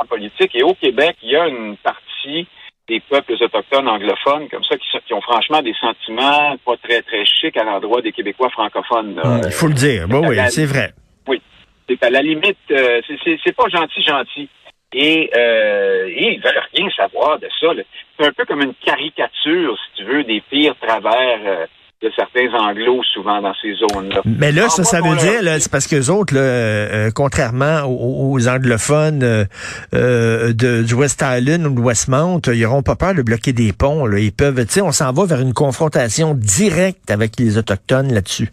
en 0.00 0.06
politique. 0.06 0.54
Et 0.54 0.62
au 0.62 0.74
Québec, 0.74 1.16
il 1.22 1.30
y 1.30 1.36
a 1.36 1.46
une 1.46 1.76
partie 1.76 2.46
des 2.88 3.00
peuples 3.00 3.34
autochtones 3.40 3.86
anglophones 3.86 4.48
comme 4.48 4.64
ça 4.64 4.76
qui, 4.76 5.14
ont 5.14 5.20
franchement 5.20 5.62
des 5.62 5.74
sentiments 5.74 6.56
pas 6.64 6.76
très 6.82 7.02
très 7.02 7.24
chics 7.26 7.56
à 7.56 7.64
l'endroit 7.64 8.00
des 8.00 8.12
Québécois 8.12 8.50
francophones. 8.50 9.14
Mmh, 9.14 9.40
il 9.44 9.52
faut 9.52 9.68
le 9.68 9.74
dire. 9.74 10.06
oui, 10.10 10.36
c'est 10.48 10.66
vrai. 10.66 10.92
Oui. 11.26 11.40
C'est 11.88 12.02
à 12.02 12.10
la 12.10 12.22
limite, 12.22 12.58
euh, 12.70 13.00
c'est 13.44 13.56
pas 13.56 13.68
gentil, 13.68 14.02
gentil. 14.02 14.48
Et, 14.92 15.30
euh, 15.36 16.06
et 16.08 16.34
ils 16.34 16.40
veulent 16.40 16.62
rien 16.74 16.88
savoir 16.96 17.38
de 17.38 17.48
ça. 17.60 17.68
C'est 18.18 18.26
un 18.26 18.32
peu 18.32 18.44
comme 18.46 18.62
une 18.62 18.74
caricature, 18.74 19.76
si 19.76 19.96
tu 19.96 20.04
veux, 20.04 20.24
des 20.24 20.40
pires 20.40 20.74
travers 20.80 21.38
euh, 21.44 21.66
de 22.00 22.12
certains 22.14 22.52
anglos 22.54 23.02
souvent 23.12 23.42
dans 23.42 23.54
ces 23.60 23.74
zones-là. 23.74 24.20
Mais 24.24 24.52
là, 24.52 24.68
ça, 24.68 24.84
ça 24.84 25.00
veut 25.00 25.16
dire, 25.16 25.40
c'est 25.60 25.70
parce 25.70 25.88
que 25.88 25.96
les 25.96 26.10
autres, 26.10 26.32
là, 26.32 26.40
euh, 26.40 27.10
contrairement 27.12 27.82
aux, 27.86 28.34
aux 28.34 28.48
anglophones 28.48 29.24
euh, 29.24 29.44
euh, 29.94 30.52
de, 30.52 30.84
du 30.84 30.94
West 30.94 31.24
Island 31.26 31.66
ou 31.66 31.74
de 31.74 31.80
Westmount, 31.80 32.40
ils 32.46 32.62
n'auront 32.62 32.82
pas 32.82 32.94
peur 32.94 33.14
de 33.14 33.22
bloquer 33.22 33.52
des 33.52 33.72
ponts. 33.72 34.06
Là. 34.06 34.20
Ils 34.20 34.32
peuvent, 34.32 34.64
tu 34.66 34.74
sais, 34.74 34.80
on 34.80 34.92
s'en 34.92 35.12
va 35.12 35.26
vers 35.26 35.40
une 35.40 35.54
confrontation 35.54 36.34
directe 36.34 37.10
avec 37.10 37.32
les 37.38 37.58
autochtones 37.58 38.12
là-dessus. 38.14 38.48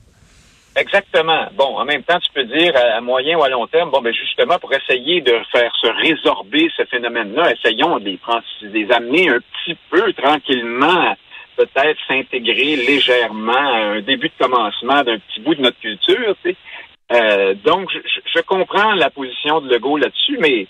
Exactement. 0.75 1.45
Bon, 1.55 1.77
en 1.77 1.85
même 1.85 2.03
temps, 2.03 2.19
tu 2.19 2.31
peux 2.33 2.43
dire 2.43 2.73
à, 2.75 2.99
moyen 2.99 3.37
ou 3.37 3.43
à 3.43 3.49
long 3.49 3.67
terme, 3.67 3.91
bon, 3.91 4.01
ben 4.01 4.13
justement, 4.13 4.57
pour 4.59 4.73
essayer 4.73 5.21
de 5.21 5.33
faire 5.51 5.71
se 5.79 5.87
résorber 5.87 6.67
ce 6.75 6.83
phénomène-là, 6.85 7.53
essayons 7.53 7.99
de 7.99 8.05
les, 8.05 8.19
de 8.61 8.67
les 8.73 8.91
amener 8.91 9.29
un 9.29 9.37
petit 9.39 9.77
peu 9.89 10.11
tranquillement 10.13 11.15
peut-être 11.55 12.00
s'intégrer 12.07 12.75
légèrement 12.75 13.53
à 13.53 13.95
un 13.95 14.01
début 14.01 14.29
de 14.29 14.33
commencement 14.45 15.03
d'un 15.03 15.17
petit 15.19 15.39
bout 15.41 15.55
de 15.55 15.62
notre 15.62 15.79
culture. 15.79 16.35
Tu 16.43 16.51
sais. 16.51 16.55
euh, 17.13 17.53
donc, 17.65 17.89
je, 17.91 18.19
je, 18.35 18.41
comprends 18.41 18.93
la 18.93 19.09
position 19.09 19.62
de 19.62 19.74
Legault 19.74 19.97
là-dessus, 19.97 20.38
mais 20.39 20.67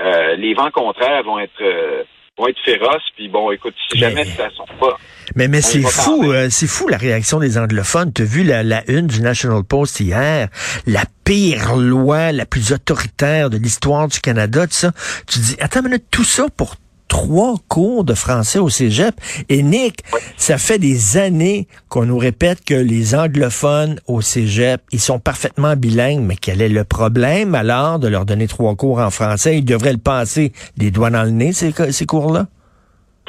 euh, 0.00 0.36
les 0.36 0.54
vents 0.54 0.70
contraires 0.70 1.22
vont 1.24 1.38
être 1.38 1.60
euh, 1.60 2.02
vont 2.38 2.48
être 2.48 2.60
féroces. 2.64 3.02
Puis 3.16 3.28
bon, 3.28 3.50
écoute, 3.50 3.74
si 3.90 3.98
jamais 3.98 4.24
ça 4.24 4.48
sont 4.56 4.66
pas. 4.78 4.96
Mais 5.34 5.48
mais 5.48 5.60
c'est 5.60 5.82
fou, 5.82 6.32
euh, 6.32 6.48
c'est 6.50 6.66
fou 6.66 6.88
la 6.88 6.96
réaction 6.96 7.38
des 7.38 7.58
anglophones. 7.58 8.12
T'as 8.12 8.24
vu 8.24 8.44
la, 8.44 8.62
la 8.62 8.82
une 8.90 9.06
du 9.06 9.20
National 9.20 9.62
Post 9.64 10.00
hier, 10.00 10.48
la 10.86 11.02
pire 11.24 11.76
loi, 11.76 12.32
la 12.32 12.46
plus 12.46 12.72
autoritaire 12.72 13.50
de 13.50 13.58
l'histoire 13.58 14.08
du 14.08 14.20
Canada, 14.20 14.66
tout 14.66 14.72
ça. 14.72 14.92
Tu 15.26 15.38
dis, 15.40 15.56
attends 15.60 15.80
une 15.80 15.86
minute, 15.86 16.04
tout 16.10 16.24
ça 16.24 16.46
pour 16.56 16.76
trois 17.08 17.54
cours 17.68 18.04
de 18.04 18.14
français 18.14 18.58
au 18.58 18.68
cégep. 18.68 19.14
Et 19.48 19.62
Nick, 19.62 20.02
ça 20.36 20.58
fait 20.58 20.78
des 20.78 21.16
années 21.16 21.66
qu'on 21.88 22.04
nous 22.04 22.18
répète 22.18 22.64
que 22.64 22.74
les 22.74 23.14
anglophones 23.14 24.00
au 24.06 24.20
cégep, 24.20 24.80
ils 24.92 25.00
sont 25.00 25.18
parfaitement 25.18 25.74
bilingues, 25.74 26.20
mais 26.20 26.36
quel 26.36 26.62
est 26.62 26.68
le 26.68 26.84
problème 26.84 27.54
alors 27.54 27.98
de 27.98 28.08
leur 28.08 28.24
donner 28.24 28.46
trois 28.46 28.76
cours 28.76 29.00
en 29.00 29.10
français? 29.10 29.58
Ils 29.58 29.64
devraient 29.64 29.92
le 29.92 29.98
passer 29.98 30.52
des 30.76 30.90
doigts 30.90 31.10
dans 31.10 31.24
le 31.24 31.30
nez, 31.30 31.52
ces, 31.52 31.72
ces 31.92 32.06
cours-là? 32.06 32.46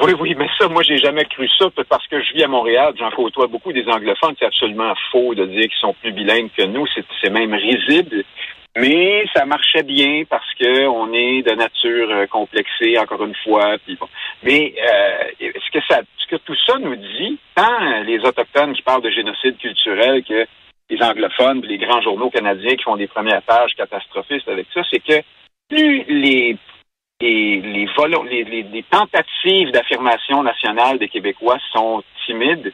Oui, 0.02 0.14
oui, 0.18 0.34
mais 0.38 0.48
ça, 0.58 0.66
moi, 0.66 0.82
j'ai 0.82 0.96
jamais 0.96 1.26
cru 1.26 1.46
ça 1.58 1.66
parce 1.90 2.06
que 2.08 2.22
je 2.22 2.32
vis 2.32 2.44
à 2.44 2.48
Montréal, 2.48 2.94
j'en 2.98 3.10
côtoie 3.10 3.48
beaucoup 3.48 3.70
des 3.70 3.84
anglophones. 3.86 4.34
C'est 4.38 4.46
absolument 4.46 4.94
faux 5.12 5.34
de 5.34 5.44
dire 5.44 5.64
qu'ils 5.64 5.78
sont 5.78 5.94
plus 6.00 6.12
bilingues 6.12 6.48
que 6.56 6.64
nous. 6.64 6.86
C'est 7.20 7.28
même 7.28 7.52
risible. 7.52 8.24
Mais 8.76 9.24
ça 9.34 9.44
marchait 9.46 9.82
bien 9.82 10.22
parce 10.28 10.54
que 10.54 10.86
on 10.86 11.12
est 11.12 11.42
de 11.42 11.52
nature 11.52 12.10
euh, 12.10 12.26
complexée, 12.26 12.96
encore 12.98 13.24
une 13.24 13.34
fois. 13.42 13.76
Bon. 13.98 14.08
Mais 14.44 14.74
euh, 14.78 15.50
ce 15.54 15.70
que 15.72 15.84
ça, 15.88 16.00
ce 16.18 16.26
que 16.28 16.36
tout 16.36 16.56
ça 16.66 16.78
nous 16.78 16.94
dit, 16.94 17.38
tant 17.56 18.02
les 18.02 18.20
autochtones 18.20 18.74
qui 18.74 18.82
parlent 18.82 19.02
de 19.02 19.10
génocide 19.10 19.58
culturel 19.58 20.22
que 20.22 20.46
les 20.88 21.02
anglophones, 21.02 21.62
les 21.62 21.78
grands 21.78 22.00
journaux 22.00 22.30
canadiens 22.30 22.76
qui 22.76 22.84
font 22.84 22.96
des 22.96 23.08
premières 23.08 23.42
pages 23.42 23.74
catastrophistes 23.76 24.48
avec 24.48 24.66
ça, 24.72 24.82
c'est 24.90 25.00
que 25.00 25.20
plus 25.68 26.04
les 26.08 26.56
les, 27.20 27.60
les, 27.60 28.44
les, 28.44 28.62
les 28.62 28.82
tentatives 28.84 29.72
d'affirmation 29.72 30.42
nationale 30.42 30.98
des 30.98 31.08
Québécois 31.08 31.58
sont 31.72 32.02
timides, 32.24 32.72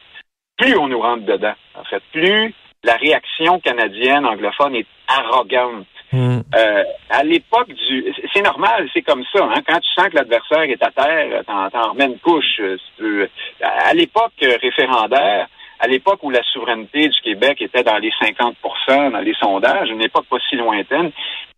plus 0.57 0.77
on 0.77 0.87
nous 0.87 1.01
rentre 1.01 1.25
dedans. 1.25 1.53
En 1.75 1.83
fait, 1.83 2.01
plus 2.13 2.53
la 2.83 2.95
réaction 2.95 3.59
canadienne 3.59 4.25
anglophone 4.25 4.75
est 4.75 4.87
arrogante. 5.07 5.85
Hmm. 6.11 6.39
Euh, 6.55 6.83
à 7.09 7.23
l'époque 7.23 7.67
du, 7.67 8.13
c'est 8.33 8.41
normal, 8.41 8.89
c'est 8.93 9.01
comme 9.01 9.23
ça. 9.33 9.43
Hein? 9.43 9.61
Quand 9.67 9.79
tu 9.79 9.89
sens 9.93 10.09
que 10.09 10.15
l'adversaire 10.15 10.61
est 10.61 10.81
à 10.81 10.91
terre, 10.91 11.43
t'en, 11.45 11.69
t'en 11.69 11.91
remets 11.91 12.05
une 12.05 12.19
couche. 12.19 12.61
Euh, 13.01 13.27
à 13.61 13.93
l'époque 13.93 14.33
référendaire, 14.39 15.47
à 15.79 15.87
l'époque 15.87 16.19
où 16.23 16.29
la 16.29 16.43
souveraineté 16.43 17.09
du 17.09 17.21
Québec 17.21 17.61
était 17.61 17.83
dans 17.83 17.97
les 17.97 18.11
50 18.19 18.55
dans 18.87 19.19
les 19.19 19.33
sondages, 19.33 19.89
une 19.89 20.01
époque 20.01 20.25
pas 20.29 20.37
si 20.49 20.55
lointaine, 20.55 21.11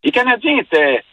les 0.03 0.11
Canadiens 0.11 0.57
étaient 0.57 1.03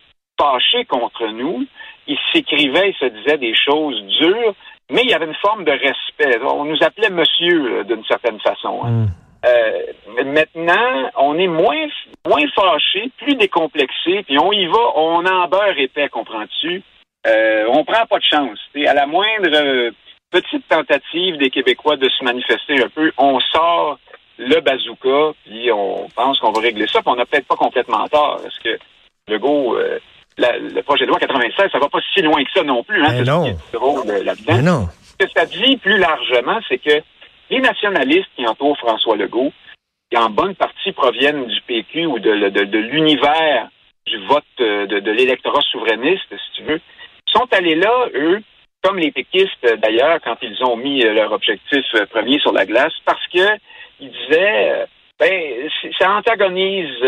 fâchés 0.40 0.84
contre 0.86 1.26
nous. 1.28 1.66
Ils 2.06 2.18
s'écrivaient, 2.32 2.90
ils 2.90 2.96
se 2.98 3.06
disaient 3.06 3.38
des 3.38 3.54
choses 3.54 4.02
dures, 4.20 4.54
mais 4.90 5.02
il 5.02 5.10
y 5.10 5.14
avait 5.14 5.26
une 5.26 5.34
forme 5.34 5.64
de 5.64 5.72
respect. 5.72 6.40
On 6.42 6.64
nous 6.64 6.82
appelait 6.82 7.10
monsieur 7.10 7.84
d'une 7.84 8.04
certaine 8.04 8.40
façon. 8.40 8.80
Hein. 8.84 8.90
Hmm. 8.90 9.06
Euh, 9.44 9.82
maintenant, 10.24 11.10
on 11.16 11.38
est 11.38 11.46
moins 11.46 11.86
moins 12.26 12.48
fâché, 12.54 13.10
plus 13.18 13.34
décomplexé, 13.36 14.22
puis 14.26 14.38
on 14.38 14.52
y 14.52 14.66
va, 14.66 14.78
on 14.96 15.24
en 15.24 15.48
beurre 15.48 15.78
épais, 15.78 16.08
comprends-tu? 16.08 16.82
Euh, 17.26 17.64
on 17.70 17.84
prend 17.84 18.06
pas 18.06 18.18
de 18.18 18.24
chance. 18.24 18.58
À 18.86 18.94
la 18.94 19.06
moindre 19.06 19.50
euh, 19.52 19.90
petite 20.30 20.66
tentative 20.68 21.38
des 21.38 21.50
Québécois 21.50 21.96
de 21.96 22.08
se 22.08 22.24
manifester 22.24 22.82
un 22.82 22.88
peu, 22.88 23.12
on 23.18 23.38
sort 23.40 23.98
le 24.38 24.60
bazooka, 24.60 25.32
puis 25.44 25.70
on 25.72 26.08
pense 26.14 26.38
qu'on 26.40 26.52
va 26.52 26.60
régler 26.60 26.86
ça, 26.86 27.00
puis 27.00 27.10
on 27.12 27.16
n'a 27.16 27.24
peut-être 27.26 27.46
pas 27.46 27.56
complètement 27.56 28.06
tort. 28.08 28.40
Parce 28.42 28.58
que 28.58 28.78
le 29.28 29.38
go, 29.38 29.76
euh, 29.76 29.98
le 30.38 30.82
projet 30.82 31.04
de 31.04 31.10
loi 31.10 31.18
96, 31.18 31.70
ça 31.70 31.78
va 31.78 31.88
pas 31.88 31.98
si 32.12 32.22
loin 32.22 32.42
que 32.44 32.50
ça 32.54 32.62
non 32.62 32.82
plus. 32.82 33.02
Hein, 33.04 33.12
Mais 33.12 33.22
non. 33.22 33.44
là-dedans. 34.24 34.62
non. 34.62 34.88
Ce 35.18 35.24
que 35.24 35.32
ça 35.34 35.46
dit 35.46 35.76
plus 35.78 35.98
largement, 35.98 36.58
c'est 36.68 36.78
que 36.78 37.00
les 37.50 37.60
nationalistes 37.60 38.30
qui 38.36 38.46
entourent 38.46 38.78
François 38.78 39.16
Legault, 39.16 39.52
qui 40.10 40.18
en 40.18 40.30
bonne 40.30 40.54
partie 40.54 40.92
proviennent 40.92 41.46
du 41.46 41.60
PQ 41.62 42.06
ou 42.06 42.18
de, 42.18 42.76
l'univers 42.76 43.68
du 44.06 44.18
vote 44.26 44.44
euh, 44.60 44.86
de, 44.86 45.00
de 45.00 45.10
l'électorat 45.10 45.62
souverainiste, 45.62 46.28
si 46.30 46.52
tu 46.56 46.62
veux, 46.62 46.80
sont 47.26 47.46
allés 47.52 47.74
là, 47.74 48.06
eux, 48.14 48.40
comme 48.82 48.98
les 48.98 49.10
péquistes 49.10 49.66
d'ailleurs, 49.78 50.20
quand 50.22 50.36
ils 50.42 50.62
ont 50.64 50.76
mis 50.76 51.04
euh, 51.04 51.12
leur 51.12 51.32
objectif 51.32 51.84
euh, 51.94 52.06
premier 52.06 52.38
sur 52.38 52.52
la 52.52 52.66
glace, 52.66 52.92
parce 53.04 53.26
que 53.28 53.58
ils 53.98 54.10
disaient 54.10 54.86
ben 55.18 55.70
ça 55.98 56.12
antagonise 56.12 57.00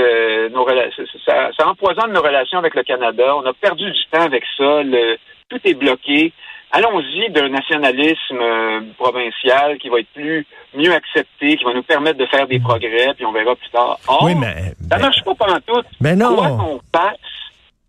nos 0.51 0.65
relations, 0.65 1.05
ça, 1.27 1.51
ça, 1.55 1.69
empoisonne 1.69 2.15
nos 2.15 2.23
relations 2.23 2.59
avec 2.59 2.75
le 2.75 2.83
Canada. 2.83 3.37
On 3.37 3.45
a 3.45 3.53
perdu 3.53 3.91
du 3.91 4.07
temps 4.11 4.23
avec 4.23 4.45
ça. 4.57 4.83
Le, 4.83 5.19
tout 5.51 5.61
est 5.65 5.75
bloqué 5.75 6.33
allons-y 6.73 7.31
d'un 7.31 7.49
nationalisme 7.49 8.39
euh, 8.41 8.81
provincial 8.99 9.79
qui 9.79 9.89
va 9.89 10.01
être 10.01 10.13
plus 10.15 10.47
mieux 10.75 10.93
accepté, 10.93 11.57
qui 11.57 11.65
va 11.65 11.75
nous 11.75 11.83
permettre 11.83 12.19
de 12.19 12.27
faire 12.27 12.47
des 12.47 12.61
progrès, 12.61 13.15
puis 13.17 13.25
on 13.25 13.33
verra 13.33 13.55
plus 13.57 13.71
tard. 13.71 13.99
oui, 14.23 14.35
mais, 14.35 14.55
ça 14.91 14.97
ben, 14.97 14.99
marche 15.01 15.23
pas 15.25 15.35
pendant 15.35 15.61
tout. 15.61 15.83
Mais 16.01 16.15
non. 16.15 16.37
Quoi 16.37 16.49
qu'on 16.49 16.81
passe, 16.93 17.17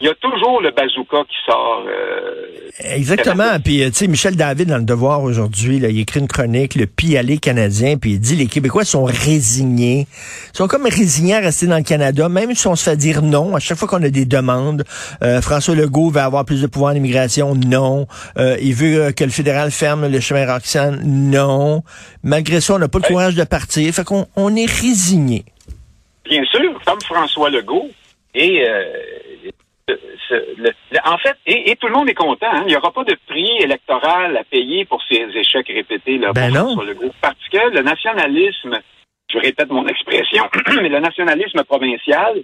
il 0.01 0.07
y 0.07 0.09
a 0.09 0.15
toujours 0.15 0.61
le 0.61 0.71
bazooka 0.71 1.25
qui 1.27 1.35
sort. 1.45 1.83
Euh, 1.85 2.69
Exactement. 2.95 3.59
Puis, 3.61 3.83
euh, 3.83 3.89
tu 3.89 3.95
sais, 3.95 4.07
Michel 4.07 4.37
David, 4.37 4.69
dans 4.69 4.77
Le 4.77 4.85
Devoir 4.85 5.21
aujourd'hui, 5.23 5.75
il 5.75 5.99
écrit 5.99 6.21
une 6.21 6.29
chronique, 6.29 6.75
le 6.75 6.85
pis-aller 6.85 7.37
canadien, 7.37 7.97
puis 7.97 8.11
il 8.11 8.19
dit 8.19 8.37
les 8.37 8.47
Québécois 8.47 8.85
sont 8.85 9.03
résignés. 9.03 10.07
Ils 10.53 10.57
sont 10.57 10.69
comme 10.69 10.85
résignés 10.85 11.35
à 11.35 11.39
rester 11.39 11.67
dans 11.67 11.75
le 11.75 11.83
Canada, 11.83 12.29
même 12.29 12.55
si 12.55 12.65
on 12.67 12.77
se 12.77 12.89
fait 12.89 12.95
dire 12.95 13.21
non 13.21 13.57
à 13.57 13.59
chaque 13.59 13.77
fois 13.77 13.89
qu'on 13.89 14.01
a 14.01 14.09
des 14.09 14.23
demandes. 14.23 14.85
Euh, 15.21 15.41
François 15.41 15.75
Legault 15.75 16.11
veut 16.11 16.21
avoir 16.21 16.45
plus 16.45 16.61
de 16.61 16.67
pouvoir 16.67 16.93
en 16.93 16.95
immigration, 16.95 17.53
non. 17.55 18.07
il 18.37 18.73
veut 18.73 19.11
que 19.11 19.25
le 19.25 19.31
fédéral 19.31 19.69
ferme 19.69 20.07
le 20.07 20.19
chemin 20.21 20.45
Roxane, 20.45 21.01
non. 21.03 21.83
Malgré 22.23 22.61
ça, 22.61 22.75
on 22.75 22.79
n'a 22.79 22.87
pas 22.87 22.99
le 22.99 23.07
courage 23.07 23.35
de 23.35 23.43
partir. 23.43 23.93
Fait 23.93 24.05
qu'on 24.05 24.27
on 24.37 24.55
est 24.55 24.71
résigné. 24.71 25.43
Bien 26.23 26.43
sûr, 26.45 26.79
comme 26.85 27.01
François 27.01 27.49
Legault. 27.49 27.89
Et 28.35 28.63
en 31.05 31.17
fait, 31.17 31.37
et, 31.45 31.75
tout 31.75 31.87
le 31.87 31.93
monde 31.93 32.09
est 32.09 32.15
content. 32.15 32.47
Hein. 32.51 32.63
Il 32.65 32.69
n'y 32.69 32.75
aura 32.75 32.91
pas 32.91 33.03
de 33.03 33.17
prix 33.27 33.49
électoral 33.59 34.37
à 34.37 34.43
payer 34.43 34.85
pour 34.85 35.01
ces 35.09 35.27
échecs 35.35 35.67
répétés 35.67 36.17
là, 36.17 36.31
ben 36.33 36.51
sur 36.51 36.83
le 36.83 36.93
groupe. 36.93 37.13
Parce 37.21 37.47
que 37.51 37.69
le 37.73 37.81
nationalisme, 37.81 38.79
je 39.31 39.37
répète 39.37 39.69
mon 39.69 39.87
expression, 39.87 40.43
mais 40.81 40.89
le 40.89 40.99
nationalisme 40.99 41.63
provincial, 41.63 42.41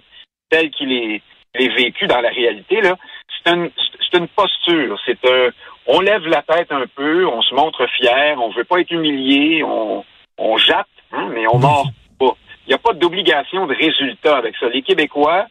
tel 0.50 0.70
qu'il 0.70 0.92
est, 0.92 1.22
vécu 1.54 2.06
dans 2.06 2.20
la 2.20 2.28
réalité, 2.28 2.82
là, 2.82 2.96
c'est 3.28 3.52
une, 3.54 3.70
une 4.12 4.28
posture. 4.28 4.98
C'est 5.06 5.24
un, 5.24 5.50
on 5.86 6.00
lève 6.00 6.26
la 6.26 6.42
tête 6.42 6.70
un 6.70 6.84
peu, 6.94 7.26
on 7.26 7.42
se 7.42 7.54
montre 7.54 7.86
fier, 7.96 8.36
on 8.38 8.50
veut 8.50 8.64
pas 8.64 8.80
être 8.80 8.90
humilié, 8.90 9.62
on, 9.62 10.04
on 10.38 10.56
jappe, 10.58 10.86
hein, 11.12 11.28
mais 11.32 11.46
on 11.46 11.58
mord 11.58 11.86
pas. 12.18 12.36
Il 12.66 12.70
n'y 12.70 12.74
a 12.74 12.78
pas 12.78 12.94
d'obligation 12.94 13.66
de 13.66 13.74
résultat 13.74 14.36
avec 14.36 14.56
ça. 14.56 14.68
Les 14.68 14.82
Québécois, 14.82 15.46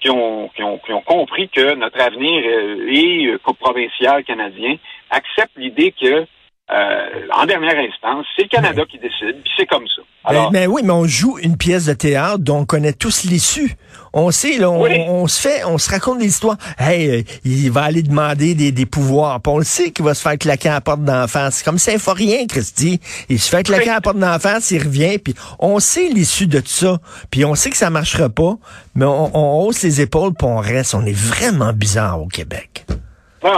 qui 0.00 0.10
ont, 0.10 0.48
qui 0.54 0.62
ont, 0.62 0.78
qui 0.78 0.92
ont 0.92 1.02
compris 1.02 1.48
que 1.48 1.74
notre 1.74 2.00
avenir 2.00 2.42
euh, 2.46 2.92
est 2.92 3.26
euh, 3.26 3.38
provincial 3.58 4.24
canadien, 4.24 4.76
acceptent 5.10 5.56
l'idée 5.56 5.92
que 5.92 6.26
euh, 6.70 7.26
en 7.32 7.46
dernière 7.46 7.78
instance, 7.78 8.26
c'est 8.36 8.42
le 8.42 8.48
Canada 8.48 8.82
qui 8.90 8.98
décide, 8.98 9.40
puis 9.42 9.52
c'est 9.56 9.66
comme 9.66 9.86
ça. 9.86 10.02
Alors, 10.24 10.52
mais, 10.52 10.66
oui, 10.66 10.82
mais 10.84 10.92
on 10.92 11.06
joue 11.06 11.38
une 11.38 11.56
pièce 11.56 11.86
de 11.86 11.94
théâtre 11.94 12.40
dont 12.40 12.58
on 12.58 12.64
connaît 12.66 12.92
tous 12.92 13.24
l'issue. 13.24 13.74
On 14.12 14.30
sait, 14.30 14.58
là, 14.58 14.70
on, 14.70 15.26
se 15.28 15.40
fait, 15.40 15.64
on 15.64 15.78
se 15.78 15.88
raconte 15.88 16.18
des 16.18 16.26
histoires. 16.26 16.58
Hey, 16.78 17.08
euh, 17.08 17.22
il 17.44 17.70
va 17.70 17.84
aller 17.84 18.02
demander 18.02 18.54
des, 18.54 18.70
des 18.70 18.84
pouvoirs. 18.84 19.40
Puis 19.40 19.50
on 19.50 19.58
le 19.58 19.64
sait 19.64 19.92
qu'il 19.92 20.04
va 20.04 20.12
se 20.12 20.20
faire 20.20 20.36
claquer 20.36 20.68
à 20.68 20.74
la 20.74 20.80
porte 20.82 21.02
d'en 21.02 21.26
face. 21.26 21.56
C'est 21.56 21.64
comme 21.64 21.78
ça, 21.78 21.92
il 21.92 21.98
faut 21.98 22.12
rien, 22.12 22.46
Christy. 22.46 23.00
Il 23.30 23.38
se 23.38 23.48
fait 23.48 23.62
claquer 23.62 23.88
à 23.88 23.94
la 23.94 24.00
porte 24.02 24.18
d'en 24.18 24.38
face, 24.38 24.70
il 24.70 24.82
revient, 24.82 25.18
puis 25.18 25.34
on 25.58 25.78
sait 25.78 26.08
l'issue 26.08 26.46
de 26.46 26.60
tout 26.60 26.66
ça. 26.66 26.98
Puis 27.30 27.46
on 27.46 27.54
sait 27.54 27.70
que 27.70 27.78
ça 27.78 27.88
marchera 27.88 28.28
pas, 28.28 28.56
mais 28.94 29.06
on, 29.06 29.34
on 29.34 29.62
hausse 29.62 29.82
les 29.82 30.02
épaules, 30.02 30.34
puis 30.34 30.46
on 30.46 30.58
reste. 30.58 30.94
On 30.94 31.06
est 31.06 31.16
vraiment 31.16 31.72
bizarre 31.72 32.20
au 32.20 32.26
Québec. 32.26 32.84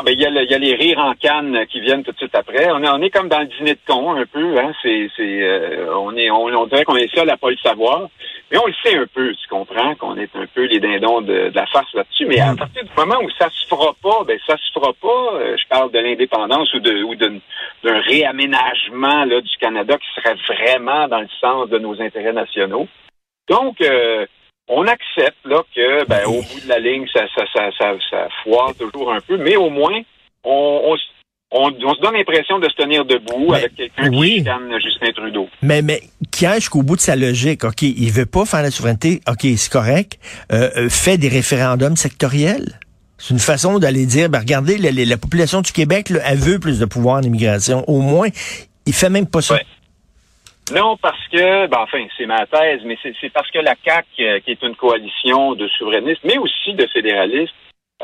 Ben, 0.05 0.13
il 0.13 0.21
y, 0.21 0.55
a 0.55 0.59
les 0.59 0.75
rires 0.75 1.01
en 1.01 1.15
canne 1.15 1.67
qui 1.67 1.81
viennent 1.81 2.05
tout 2.05 2.13
de 2.13 2.17
suite 2.17 2.35
après. 2.35 2.71
On 2.71 3.03
est, 3.03 3.11
comme 3.11 3.29
dans 3.29 3.41
le 3.41 3.47
dîner 3.47 3.75
de 3.75 3.81
con 3.87 4.15
un 4.15 4.25
peu. 4.25 4.57
Hein? 4.57 4.73
C'est, 4.83 5.11
c'est, 5.17 5.43
euh, 5.43 5.93
on 5.97 6.17
est, 6.17 6.31
on, 6.31 6.67
dirait 6.67 6.85
qu'on 6.85 6.97
est 6.97 7.13
seul 7.13 7.29
à 7.29 7.37
pas 7.37 7.51
le 7.51 7.57
savoir, 7.57 8.09
mais 8.51 8.59
on 8.59 8.67
le 8.67 8.75
sait 8.85 8.97
un 8.97 9.07
peu. 9.13 9.35
Tu 9.35 9.49
comprends 9.49 9.97
qu'on 9.97 10.17
est 10.17 10.35
un 10.37 10.47
peu 10.47 10.65
les 10.67 10.79
dindons 10.79 11.23
de, 11.23 11.51
la 11.53 11.67
farce 11.67 11.93
là-dessus. 11.95 12.27
Mais 12.27 12.39
à 12.39 12.55
partir 12.55 12.85
du 12.85 12.91
moment 12.97 13.19
où 13.21 13.31
ça 13.31 13.49
se 13.51 13.67
fera 13.67 13.93
pas, 14.01 14.23
ben 14.25 14.39
ça 14.47 14.57
se 14.57 14.73
fera 14.73 14.93
pas. 14.93 15.35
Euh, 15.35 15.57
je 15.57 15.67
parle 15.69 15.91
de 15.91 15.99
l'indépendance 15.99 16.73
ou 16.73 16.79
ou 16.79 17.15
d'un 17.17 18.01
réaménagement 18.01 19.25
là 19.25 19.41
du 19.41 19.57
Canada 19.59 19.97
qui 19.99 20.21
serait 20.21 20.37
vraiment 20.49 21.09
dans 21.09 21.21
le 21.21 21.29
sens 21.41 21.69
de 21.69 21.79
nos 21.79 22.01
intérêts 22.01 22.33
nationaux. 22.33 22.87
Donc 23.49 23.81
euh, 23.81 24.25
on 24.73 24.87
accepte 24.87 25.45
là 25.45 25.63
que 25.75 26.07
ben, 26.07 26.25
au 26.27 26.43
bout 26.43 26.61
de 26.63 26.69
la 26.69 26.79
ligne, 26.79 27.05
ça, 27.13 27.23
ça, 27.35 27.43
ça, 27.53 27.69
ça, 27.79 27.93
ça 28.11 28.29
foire 28.45 28.73
toujours 28.79 29.13
un 29.13 29.21
peu, 29.21 29.37
mais 29.37 29.57
au 29.57 29.69
moins, 29.69 30.01
on, 30.45 30.81
on, 30.85 30.95
s- 30.95 31.01
on, 31.51 31.73
on 31.85 31.95
se 31.95 32.01
donne 32.01 32.15
l'impression 32.15 32.59
de 32.61 32.69
se 32.69 32.77
tenir 32.77 33.05
debout 33.05 33.49
Mais, 33.51 33.57
avec 33.59 33.75
quelqu'un 33.75 34.09
oui. 34.13 34.45
qui 34.45 34.83
Justin 34.83 35.13
Trudeau. 35.13 35.49
Mais, 35.63 35.83
mais 35.83 36.01
qui 36.31 36.47
aille 36.47 36.61
jusqu'au 36.61 36.83
bout 36.83 36.95
de 36.97 37.01
sa 37.01 37.17
logique. 37.17 37.65
OK, 37.65 37.83
il 37.83 38.13
veut 38.13 38.27
pas 38.27 38.45
faire 38.47 38.63
la 38.63 38.71
souveraineté. 38.71 39.21
OK, 39.29 39.41
c'est 39.57 39.73
correct. 39.73 40.19
Euh, 40.53 40.71
euh, 40.77 40.89
fait 40.89 41.19
des 41.19 41.29
référendums 41.29 41.97
sectoriels. 41.97 42.79
C'est 43.19 43.35
une 43.35 43.41
façon 43.41 43.79
d'aller 43.81 44.07
dire, 44.07 44.31
ben, 44.31 44.39
regardez, 44.39 44.79
la, 44.79 44.93
la- 44.93 45.05
la 45.05 45.17
population 45.19 45.61
du 45.63 45.73
Québec, 45.73 46.09
là, 46.11 46.21
elle 46.25 46.39
veut 46.39 46.59
plus 46.61 46.79
de 46.79 46.85
pouvoir 46.87 47.17
en 47.17 47.23
immigration. 47.23 47.85
Au 47.89 48.01
moins, 48.01 48.29
il 48.87 48.93
fait 48.95 49.11
même 49.11 49.27
pas 49.27 49.43
ça. 49.43 49.55
Ouais. 49.55 49.67
Non, 50.73 50.97
parce 50.97 51.27
que, 51.33 51.67
ben, 51.67 51.79
enfin, 51.81 52.07
c'est 52.17 52.27
ma 52.27 52.47
thèse, 52.47 52.81
mais 52.85 52.97
c'est 53.03 53.33
parce 53.33 53.51
que 53.51 53.59
la 53.59 53.75
CAQ, 53.85 54.07
euh, 54.21 54.41
qui 54.41 54.53
est 54.53 54.63
une 54.63 54.77
coalition 54.77 55.55
de 55.55 55.67
souverainistes, 55.69 56.23
mais 56.25 56.39
aussi 56.39 56.75
de 56.75 56.87
fédéralistes, 56.87 57.55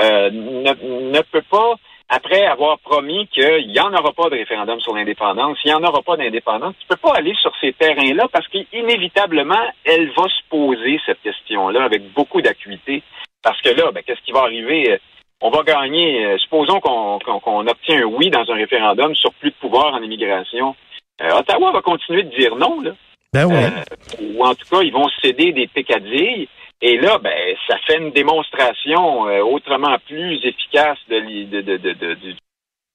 euh, 0.00 0.30
ne, 0.30 1.10
ne 1.12 1.20
peut 1.22 1.44
pas, 1.48 1.74
après 2.08 2.44
avoir 2.44 2.78
promis 2.80 3.26
qu'il 3.28 3.68
n'y 3.68 3.80
en 3.80 3.92
aura 3.92 4.12
pas 4.12 4.28
de 4.30 4.36
référendum 4.36 4.80
sur 4.80 4.94
l'indépendance, 4.94 5.58
il 5.64 5.68
n'y 5.68 5.74
en 5.74 5.82
aura 5.84 6.02
pas 6.02 6.16
d'indépendance, 6.16 6.74
tu 6.80 6.86
peux 6.88 6.96
pas 6.96 7.14
aller 7.14 7.34
sur 7.40 7.52
ces 7.60 7.72
terrains-là 7.72 8.26
parce 8.32 8.46
qu'inévitablement, 8.48 9.64
elle 9.84 10.08
va 10.10 10.24
se 10.24 10.42
poser 10.50 11.00
cette 11.06 11.22
question-là 11.22 11.84
avec 11.84 12.12
beaucoup 12.12 12.42
d'acuité. 12.42 13.02
Parce 13.42 13.60
que 13.62 13.70
là, 13.70 13.90
ben, 13.92 14.02
qu'est-ce 14.04 14.22
qui 14.22 14.32
va 14.32 14.40
arriver? 14.40 14.98
On 15.40 15.50
va 15.50 15.62
gagner, 15.62 16.24
euh, 16.24 16.38
supposons 16.38 16.80
qu'on 16.80 17.18
qu'on- 17.20 17.38
qu'on 17.40 17.66
obtient 17.66 18.00
un 18.00 18.04
oui 18.04 18.30
dans 18.30 18.50
un 18.50 18.54
référendum 18.54 19.14
sur 19.14 19.32
plus 19.34 19.50
de 19.50 19.54
pouvoir 19.56 19.94
en 19.94 20.02
immigration. 20.02 20.74
Euh, 21.22 21.38
Ottawa 21.38 21.72
va 21.72 21.82
continuer 21.82 22.22
de 22.24 22.36
dire 22.36 22.54
non, 22.56 22.80
là. 22.80 22.90
Ben 23.32 23.46
ouais. 23.46 23.64
Euh, 23.64 24.22
ou 24.34 24.44
en 24.44 24.54
tout 24.54 24.66
cas, 24.70 24.82
ils 24.82 24.92
vont 24.92 25.08
céder 25.22 25.52
des 25.52 25.66
pécadilles. 25.66 26.48
Et 26.82 26.98
là, 26.98 27.18
ben, 27.18 27.32
ça 27.66 27.76
fait 27.86 27.96
une 27.98 28.10
démonstration 28.10 29.26
euh, 29.28 29.40
autrement 29.42 29.96
plus 30.06 30.36
efficace 30.44 30.98
de, 31.08 31.16
l'i- 31.16 31.46
de, 31.46 31.60
de, 31.62 31.76
de- 31.78 31.92
de- 31.94 32.14
du 32.14 32.34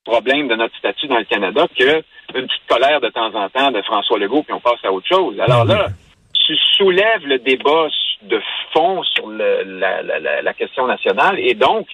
problème 0.06 0.48
de 0.48 0.56
notre 0.56 0.76
statut 0.78 1.08
dans 1.08 1.18
le 1.18 1.26
Canada 1.26 1.66
que 1.78 2.04
une 2.36 2.48
petite 2.48 2.68
colère 2.68 3.02
de 3.02 3.10
temps 3.10 3.34
en 3.36 3.50
temps 3.50 3.72
de 3.72 3.82
François 3.82 4.18
Legault, 4.20 4.44
puis 4.44 4.54
on 4.54 4.60
passe 4.60 4.84
à 4.84 4.92
autre 4.92 5.08
chose. 5.08 5.40
Alors 5.40 5.66
là, 5.66 5.88
tu 6.34 6.56
soulèves 6.78 7.26
le 7.26 7.40
débat 7.40 7.88
de 8.24 8.40
fond 8.72 9.04
sur 9.04 9.28
le- 9.28 9.64
la, 9.80 10.02
la, 10.04 10.20
la, 10.20 10.42
la 10.44 10.54
question 10.54 10.86
nationale 10.88 11.40
et 11.40 11.54
donc 11.56 11.88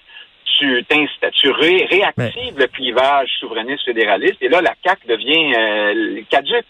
tu 0.60 0.84
t'insta- 0.90 1.32
tu 1.32 1.50
ré- 1.52 1.88
réactives 1.90 2.58
le 2.58 2.68
clivage 2.68 3.30
souverainiste-fédéraliste 3.40 4.38
et 4.42 4.50
là, 4.50 4.62
la 4.62 4.74
CAQ 4.84 5.08
devient 5.08 5.54
euh, 5.58 6.22
caduque. 6.30 6.66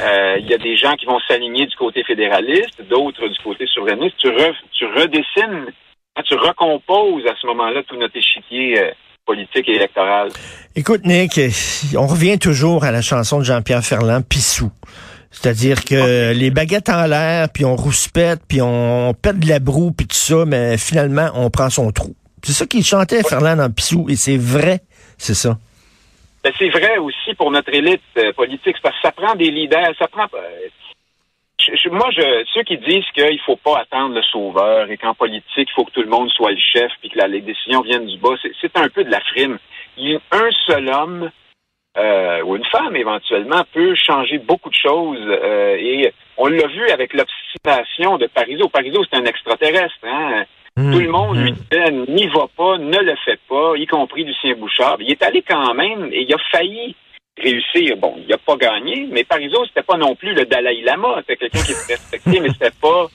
Euh, 0.00 0.36
Il 0.40 0.46
y 0.46 0.54
a 0.54 0.58
des 0.58 0.76
gens 0.76 0.94
qui 0.94 1.06
vont 1.06 1.18
s'aligner 1.28 1.66
du 1.66 1.76
côté 1.76 2.02
fédéraliste, 2.04 2.82
d'autres 2.88 3.28
du 3.28 3.38
côté 3.42 3.66
souverainiste. 3.66 4.16
Tu, 4.18 4.28
re- 4.28 4.54
tu 4.72 4.84
redessines, 4.86 5.66
hein, 6.16 6.22
tu 6.24 6.34
recomposes 6.34 7.26
à 7.26 7.34
ce 7.40 7.46
moment-là 7.48 7.82
tout 7.86 7.96
notre 7.96 8.16
échiquier 8.16 8.80
euh, 8.80 8.90
politique 9.26 9.68
et 9.68 9.74
électoral. 9.76 10.28
Écoute, 10.74 11.04
Nick, 11.04 11.36
euh, 11.38 11.48
on 11.98 12.06
revient 12.06 12.38
toujours 12.38 12.84
à 12.84 12.90
la 12.90 13.02
chanson 13.02 13.38
de 13.38 13.44
Jean-Pierre 13.44 13.82
Ferland, 13.84 14.22
Pissou. 14.26 14.70
C'est-à-dire 15.30 15.84
que 15.84 16.32
les 16.32 16.50
baguettes 16.50 16.88
en 16.88 17.06
l'air, 17.06 17.48
puis 17.52 17.64
on 17.66 17.76
rouspète, 17.76 18.40
puis 18.48 18.62
on 18.62 19.12
pète 19.12 19.38
de 19.38 19.48
la 19.48 19.58
broue, 19.58 19.92
puis 19.92 20.06
tout 20.06 20.16
ça, 20.16 20.44
mais 20.46 20.78
finalement, 20.78 21.28
on 21.34 21.50
prend 21.50 21.68
son 21.68 21.90
trou. 21.90 22.14
C'est 22.46 22.52
ça 22.52 22.64
qu'il 22.66 22.84
chantait, 22.84 23.24
Ferland, 23.24 23.56
dans 23.56 23.72
Pissou, 23.72 24.06
et 24.08 24.14
c'est 24.14 24.36
vrai, 24.38 24.78
c'est 25.18 25.34
ça. 25.34 25.56
Ben, 26.44 26.52
c'est 26.56 26.68
vrai 26.68 26.96
aussi 26.98 27.34
pour 27.34 27.50
notre 27.50 27.74
élite 27.74 28.00
euh, 28.18 28.32
politique, 28.34 28.76
parce 28.80 28.94
que 28.94 29.02
ça 29.02 29.10
prend 29.10 29.34
des 29.34 29.50
leaders, 29.50 29.92
ça 29.98 30.06
prend. 30.06 30.26
euh, 30.34 30.68
je- 31.58 31.74
je- 31.74 31.88
moi, 31.88 32.08
je, 32.12 32.44
ceux 32.54 32.62
qui 32.62 32.78
disent 32.78 33.10
qu'il 33.14 33.40
faut 33.44 33.56
pas 33.56 33.78
attendre 33.80 34.14
le 34.14 34.22
sauveur 34.22 34.88
et 34.88 34.96
qu'en 34.96 35.14
politique, 35.14 35.44
il 35.68 35.72
faut 35.74 35.84
que 35.84 35.90
tout 35.90 36.02
le 36.02 36.08
monde 36.08 36.30
soit 36.30 36.52
le 36.52 36.58
chef 36.72 36.92
puis 37.00 37.10
que 37.10 37.18
la, 37.18 37.26
les 37.26 37.40
décisions 37.40 37.80
viennent 37.80 38.06
du 38.06 38.18
bas, 38.18 38.36
c'est, 38.60 38.76
un 38.76 38.88
peu 38.90 39.02
de 39.02 39.10
la 39.10 39.20
frime. 39.22 39.58
Il 39.96 40.20
un 40.30 40.50
seul 40.68 40.88
homme 40.88 41.30
euh, 41.98 42.42
ou 42.44 42.54
une 42.54 42.64
femme 42.66 42.94
éventuellement 42.94 43.64
peut 43.72 43.96
changer 43.96 44.38
beaucoup 44.38 44.70
de 44.70 44.74
choses 44.76 45.18
euh, 45.26 45.74
et 45.80 46.12
on 46.36 46.46
l'a 46.46 46.68
vu 46.68 46.86
avec 46.90 47.12
l'obstination 47.12 48.18
de 48.18 48.26
Parizeau. 48.28 48.68
Parizeau, 48.68 49.02
c'est 49.10 49.18
un 49.18 49.24
extraterrestre. 49.24 49.96
Hein? 50.04 50.44
Tout 50.76 50.98
le 51.00 51.08
monde 51.08 51.38
lui 51.38 51.52
disait 51.52 51.90
n'y 51.90 52.26
va 52.26 52.46
pas, 52.54 52.76
ne 52.76 52.98
le 52.98 53.14
fait 53.24 53.40
pas, 53.48 53.72
y 53.76 53.86
compris 53.86 54.24
Lucien 54.24 54.54
Bouchard. 54.56 54.98
Il 55.00 55.10
est 55.10 55.22
allé 55.22 55.42
quand 55.42 55.72
même 55.72 56.10
et 56.12 56.26
il 56.28 56.34
a 56.34 56.36
failli 56.52 56.94
réussir. 57.38 57.96
Bon, 57.96 58.14
il 58.18 58.28
n'a 58.28 58.36
pas 58.36 58.56
gagné, 58.56 59.08
mais 59.10 59.24
Parizeau, 59.24 59.64
c'était 59.66 59.82
pas 59.82 59.96
non 59.96 60.14
plus 60.14 60.34
le 60.34 60.44
Dalai 60.44 60.82
Lama. 60.82 61.16
C'était 61.20 61.36
quelqu'un 61.36 61.64
qui 61.64 61.72
était 61.72 61.94
respecté, 61.94 62.40
mais 62.40 62.48
c'était 62.50 62.76
pas 62.78 63.06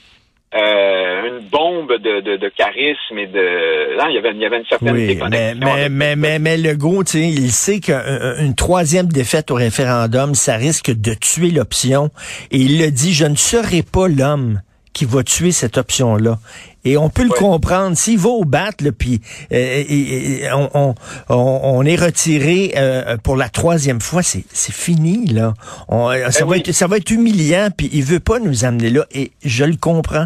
euh, 0.56 1.28
une 1.28 1.48
bombe 1.50 1.94
de, 2.00 2.22
de, 2.22 2.38
de 2.38 2.50
charisme 2.50 3.20
et 3.20 3.28
de. 3.28 3.96
Non, 3.96 4.08
il 4.10 4.16
y 4.16 4.18
avait, 4.18 4.32
il 4.32 4.42
y 4.42 4.46
avait 4.46 4.58
une 4.58 4.66
certaine 4.66 4.94
Oui, 4.94 5.02
mais, 5.02 5.14
déconnexion 5.14 5.60
mais, 5.60 5.90
mais, 5.90 6.16
mais, 6.16 6.40
mais 6.40 6.58
Legault, 6.58 7.04
tu 7.04 7.12
sais, 7.12 7.30
il 7.30 7.52
sait 7.52 7.80
qu'une 7.80 8.56
troisième 8.56 9.08
défaite 9.08 9.52
au 9.52 9.56
référendum, 9.56 10.34
ça 10.34 10.56
risque 10.56 10.90
de 10.90 11.14
tuer 11.14 11.52
l'option. 11.52 12.10
Et 12.50 12.58
il 12.58 12.80
le 12.80 12.90
dit, 12.90 13.14
je 13.14 13.26
ne 13.26 13.36
serai 13.36 13.84
pas 13.84 14.08
l'homme 14.08 14.62
qui 14.94 15.06
va 15.06 15.24
tuer 15.24 15.52
cette 15.52 15.78
option-là. 15.78 16.38
Et 16.84 16.98
on 16.98 17.10
peut 17.10 17.24
le 17.24 17.30
Ouais. 17.30 17.38
comprendre. 17.38 17.96
S'il 17.96 18.18
va 18.18 18.30
au 18.30 18.44
bat, 18.44 18.70
puis 18.98 19.22
euh, 19.52 19.56
et- 19.88 20.44
et 20.44 20.52
on, 20.52 20.96
on, 21.30 21.86
est 21.86 21.96
retiré 21.96 22.74
euh, 22.76 23.18
pour 23.18 23.38
la 23.38 23.50
troisième 23.50 24.02
fois, 24.02 24.24
c'est 24.24 24.44
c'est 24.50 24.74
fini, 24.74 25.28
là. 25.28 25.54
On- 25.88 26.10
euh, 26.10 26.30
ça, 26.32 26.44
va 26.46 26.58
être, 26.58 26.72
ça 26.72 26.88
va 26.88 26.98
être 26.98 27.12
humiliant, 27.12 27.70
puis 27.76 27.90
il 27.94 28.04
veut 28.04 28.20
pas 28.20 28.40
nous 28.40 28.66
amener 28.66 28.90
là. 28.90 29.06
Et 29.14 29.32
je 29.46 29.64
le 29.64 29.76
comprends. 29.78 30.26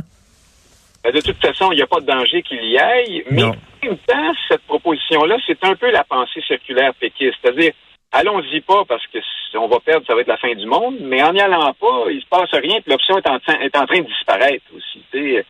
Ben, 1.03 1.11
De 1.13 1.21
toute 1.21 1.39
façon, 1.41 1.71
il 1.71 1.75
n'y 1.75 1.81
a 1.83 1.87
pas 1.87 1.99
de 1.99 2.05
danger 2.07 2.41
qu'il 2.41 2.63
y 2.63 2.79
aille, 2.79 3.23
mais 3.29 3.41
Non. 3.43 3.49
en 3.49 3.85
même 3.87 3.97
temps, 4.07 4.33
cette 4.49 4.61
proposition-là, 4.63 5.35
c'est 5.45 5.63
un 5.63 5.75
peu 5.75 5.91
la 5.91 6.03
pensée 6.05 6.41
circulaire 6.47 6.93
péquiste. 6.99 7.35
C'est-à-dire, 7.43 7.73
allons-y 8.19 8.61
pas 8.61 8.83
parce 8.87 9.05
que 9.07 9.19
si 9.21 9.57
on 9.57 9.67
va 9.67 9.79
perdre, 9.79 10.05
ça 10.07 10.15
va 10.15 10.21
être 10.21 10.27
la 10.27 10.37
fin 10.37 10.53
du 10.53 10.65
monde, 10.65 10.97
mais 11.01 11.21
en 11.23 11.33
n'y 11.33 11.41
allant 11.41 11.73
pas, 11.73 12.05
il 12.09 12.21
se 12.21 12.27
passe 12.27 12.51
rien, 12.51 12.81
puis 12.81 12.91
l'option 12.91 13.17
est 13.17 13.29
en, 13.29 13.39
train- 13.39 13.59
est 13.59 13.77
en 13.77 13.85
train 13.85 13.99
de 13.99 14.07
disparaître 14.07 14.65
aussi. 14.75 15.01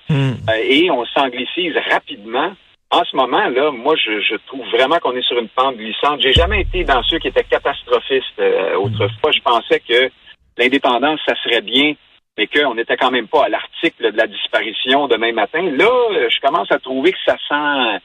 Hmm. 0.10 0.34
Euh, 0.49 0.62
et 0.63 0.91
on 0.91 1.06
s'anglicise 1.06 1.75
rapidement. 1.89 2.54
En 2.91 3.04
ce 3.04 3.15
moment, 3.15 3.47
là, 3.47 3.71
moi, 3.71 3.95
je, 3.95 4.21
je 4.21 4.36
trouve 4.47 4.65
vraiment 4.69 4.99
qu'on 4.99 5.15
est 5.15 5.28
sur 5.28 5.39
une 5.39 5.49
pente 5.49 5.78
glissante. 5.78 6.21
J'ai 6.21 6.34
jamais 6.34 6.62
été 6.62 6.84
dans 6.84 7.01
ceux 7.04 7.17
qui 7.17 7.30
étaient 7.30 7.43
catastrophistes 7.43 8.39
euh, 8.39 8.75
autrefois. 8.75 9.32
Je 9.32 9.41
pensais 9.41 9.80
que 9.80 10.12
l'indépendance, 10.58 11.19
ça 11.28 11.34
serait 11.43 11.62
bien, 11.62 11.93
mais 12.38 12.47
qu'on 12.47 12.75
n'était 12.75 12.95
quand 12.95 13.12
même 13.12 13.28
pas 13.28 13.45
à 13.45 13.49
l'article 13.49 14.12
de 14.12 14.17
la 14.17 14.28
disparition 14.28 15.08
demain 15.08 15.34
matin. 15.34 15.63
Là, 15.63 15.89
euh, 16.12 16.30
je 16.30 16.39
commence 16.41 16.71
à 16.71 16.80
trouver 16.80 17.12
que 17.12 17.23
ça 17.25 17.38
sent... 17.49 18.01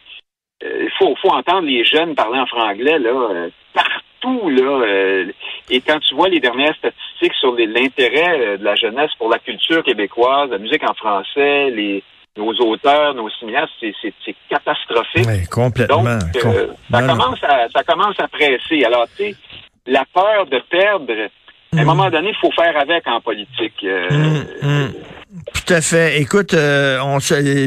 euh, 0.64 0.84
Il 0.84 0.90
faut, 0.98 1.14
faut 1.20 1.30
entendre 1.30 1.66
les 1.66 1.84
jeunes 1.84 2.14
parler 2.14 2.38
en 2.38 2.46
franglais, 2.46 2.98
là, 2.98 3.10
euh, 3.10 3.48
partout, 3.74 4.48
là. 4.50 4.62
euh, 4.86 5.26
et 5.70 5.80
quand 5.80 5.98
tu 6.00 6.14
vois 6.14 6.28
les 6.28 6.40
dernières 6.40 6.74
statistiques 6.76 7.34
sur 7.34 7.54
l'intérêt 7.56 8.58
de 8.58 8.64
la 8.64 8.74
jeunesse 8.74 9.10
pour 9.18 9.28
la 9.30 9.38
culture 9.38 9.82
québécoise, 9.82 10.50
la 10.50 10.58
musique 10.58 10.82
en 10.88 10.94
français, 10.94 11.70
les 11.70 12.02
nos 12.36 12.52
auteurs, 12.60 13.12
nos 13.14 13.28
cinéastes, 13.28 13.72
c'est, 13.80 14.14
catastrophique. 14.48 15.26
Oui, 15.26 15.46
complètement. 15.50 16.02
Donc, 16.04 16.42
Com- 16.42 16.52
ça, 16.90 17.02
commence 17.06 17.42
à, 17.44 17.68
ça 17.74 17.82
commence 17.82 18.20
à 18.20 18.28
presser. 18.28 18.84
Alors, 18.84 19.06
tu 19.16 19.24
sais, 19.24 19.34
la 19.86 20.04
peur 20.14 20.46
de 20.46 20.60
perdre, 20.70 21.12
à 21.76 21.80
un 21.80 21.84
moment 21.84 22.08
donné, 22.08 22.28
il 22.30 22.36
faut 22.36 22.52
faire 22.52 22.76
avec 22.80 23.06
en 23.08 23.20
politique. 23.20 23.74
Euh, 23.84 24.08
Hum, 24.10 24.44
hum. 24.62 24.92
Tout 25.70 25.76
à 25.76 25.82
fait. 25.82 26.20
Écoute, 26.20 26.52
euh, 26.52 26.98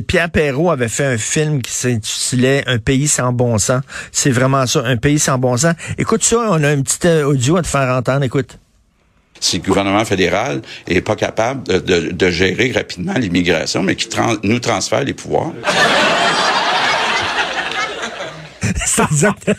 Pierre 0.05 0.29
Perrault 0.29 0.71
avait 0.71 0.89
fait 0.89 1.05
un 1.05 1.17
film 1.17 1.61
qui 1.61 1.71
s'intitulait 1.71 2.65
Un 2.67 2.77
pays 2.77 3.07
sans 3.07 3.31
bon 3.31 3.57
sens. 3.57 3.81
C'est 4.11 4.29
vraiment 4.29 4.67
ça, 4.67 4.83
un 4.83 4.97
pays 4.97 5.19
sans 5.19 5.37
bon 5.37 5.55
sens. 5.55 5.73
Écoute 5.97 6.21
ça, 6.21 6.35
on 6.49 6.61
a 6.65 6.67
un 6.67 6.81
petit 6.81 7.07
euh, 7.07 7.25
audio 7.25 7.55
à 7.55 7.61
te 7.61 7.67
faire 7.67 7.87
entendre. 7.95 8.23
Écoute. 8.23 8.57
si 9.39 9.59
le 9.59 9.63
gouvernement 9.63 10.03
fédéral 10.03 10.61
est 10.85 10.99
pas 10.99 11.15
capable 11.15 11.63
de, 11.63 12.29
gérer 12.29 12.73
rapidement 12.73 13.13
l'immigration, 13.13 13.81
mais 13.83 13.95
qui 13.95 14.09
nous 14.43 14.59
transfère 14.59 15.05
les 15.05 15.13
pouvoirs. 15.13 15.53
C'est 18.85 19.03
exact. 19.03 19.43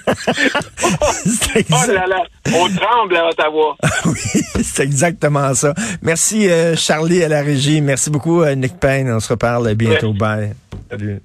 C'est 0.76 1.54
Oh 1.54 1.58
exact- 1.58 1.88
là 1.92 2.06
là, 2.06 2.22
on 2.54 2.68
tremble 2.68 3.16
à 3.16 3.28
Ottawa. 3.28 3.76
oui, 4.06 4.42
c'est 4.62 4.82
exactement 4.82 5.54
ça. 5.54 5.74
Merci 6.02 6.48
euh, 6.50 6.76
Charlie 6.76 7.22
à 7.22 7.28
la 7.28 7.42
régie. 7.42 7.80
Merci 7.80 8.10
beaucoup 8.10 8.42
euh, 8.42 8.54
Nick 8.54 8.78
Payne. 8.78 9.10
On 9.10 9.20
se 9.20 9.28
reparle 9.28 9.74
bientôt. 9.74 10.12
Bye. 10.12 10.54
Salut. 10.90 11.20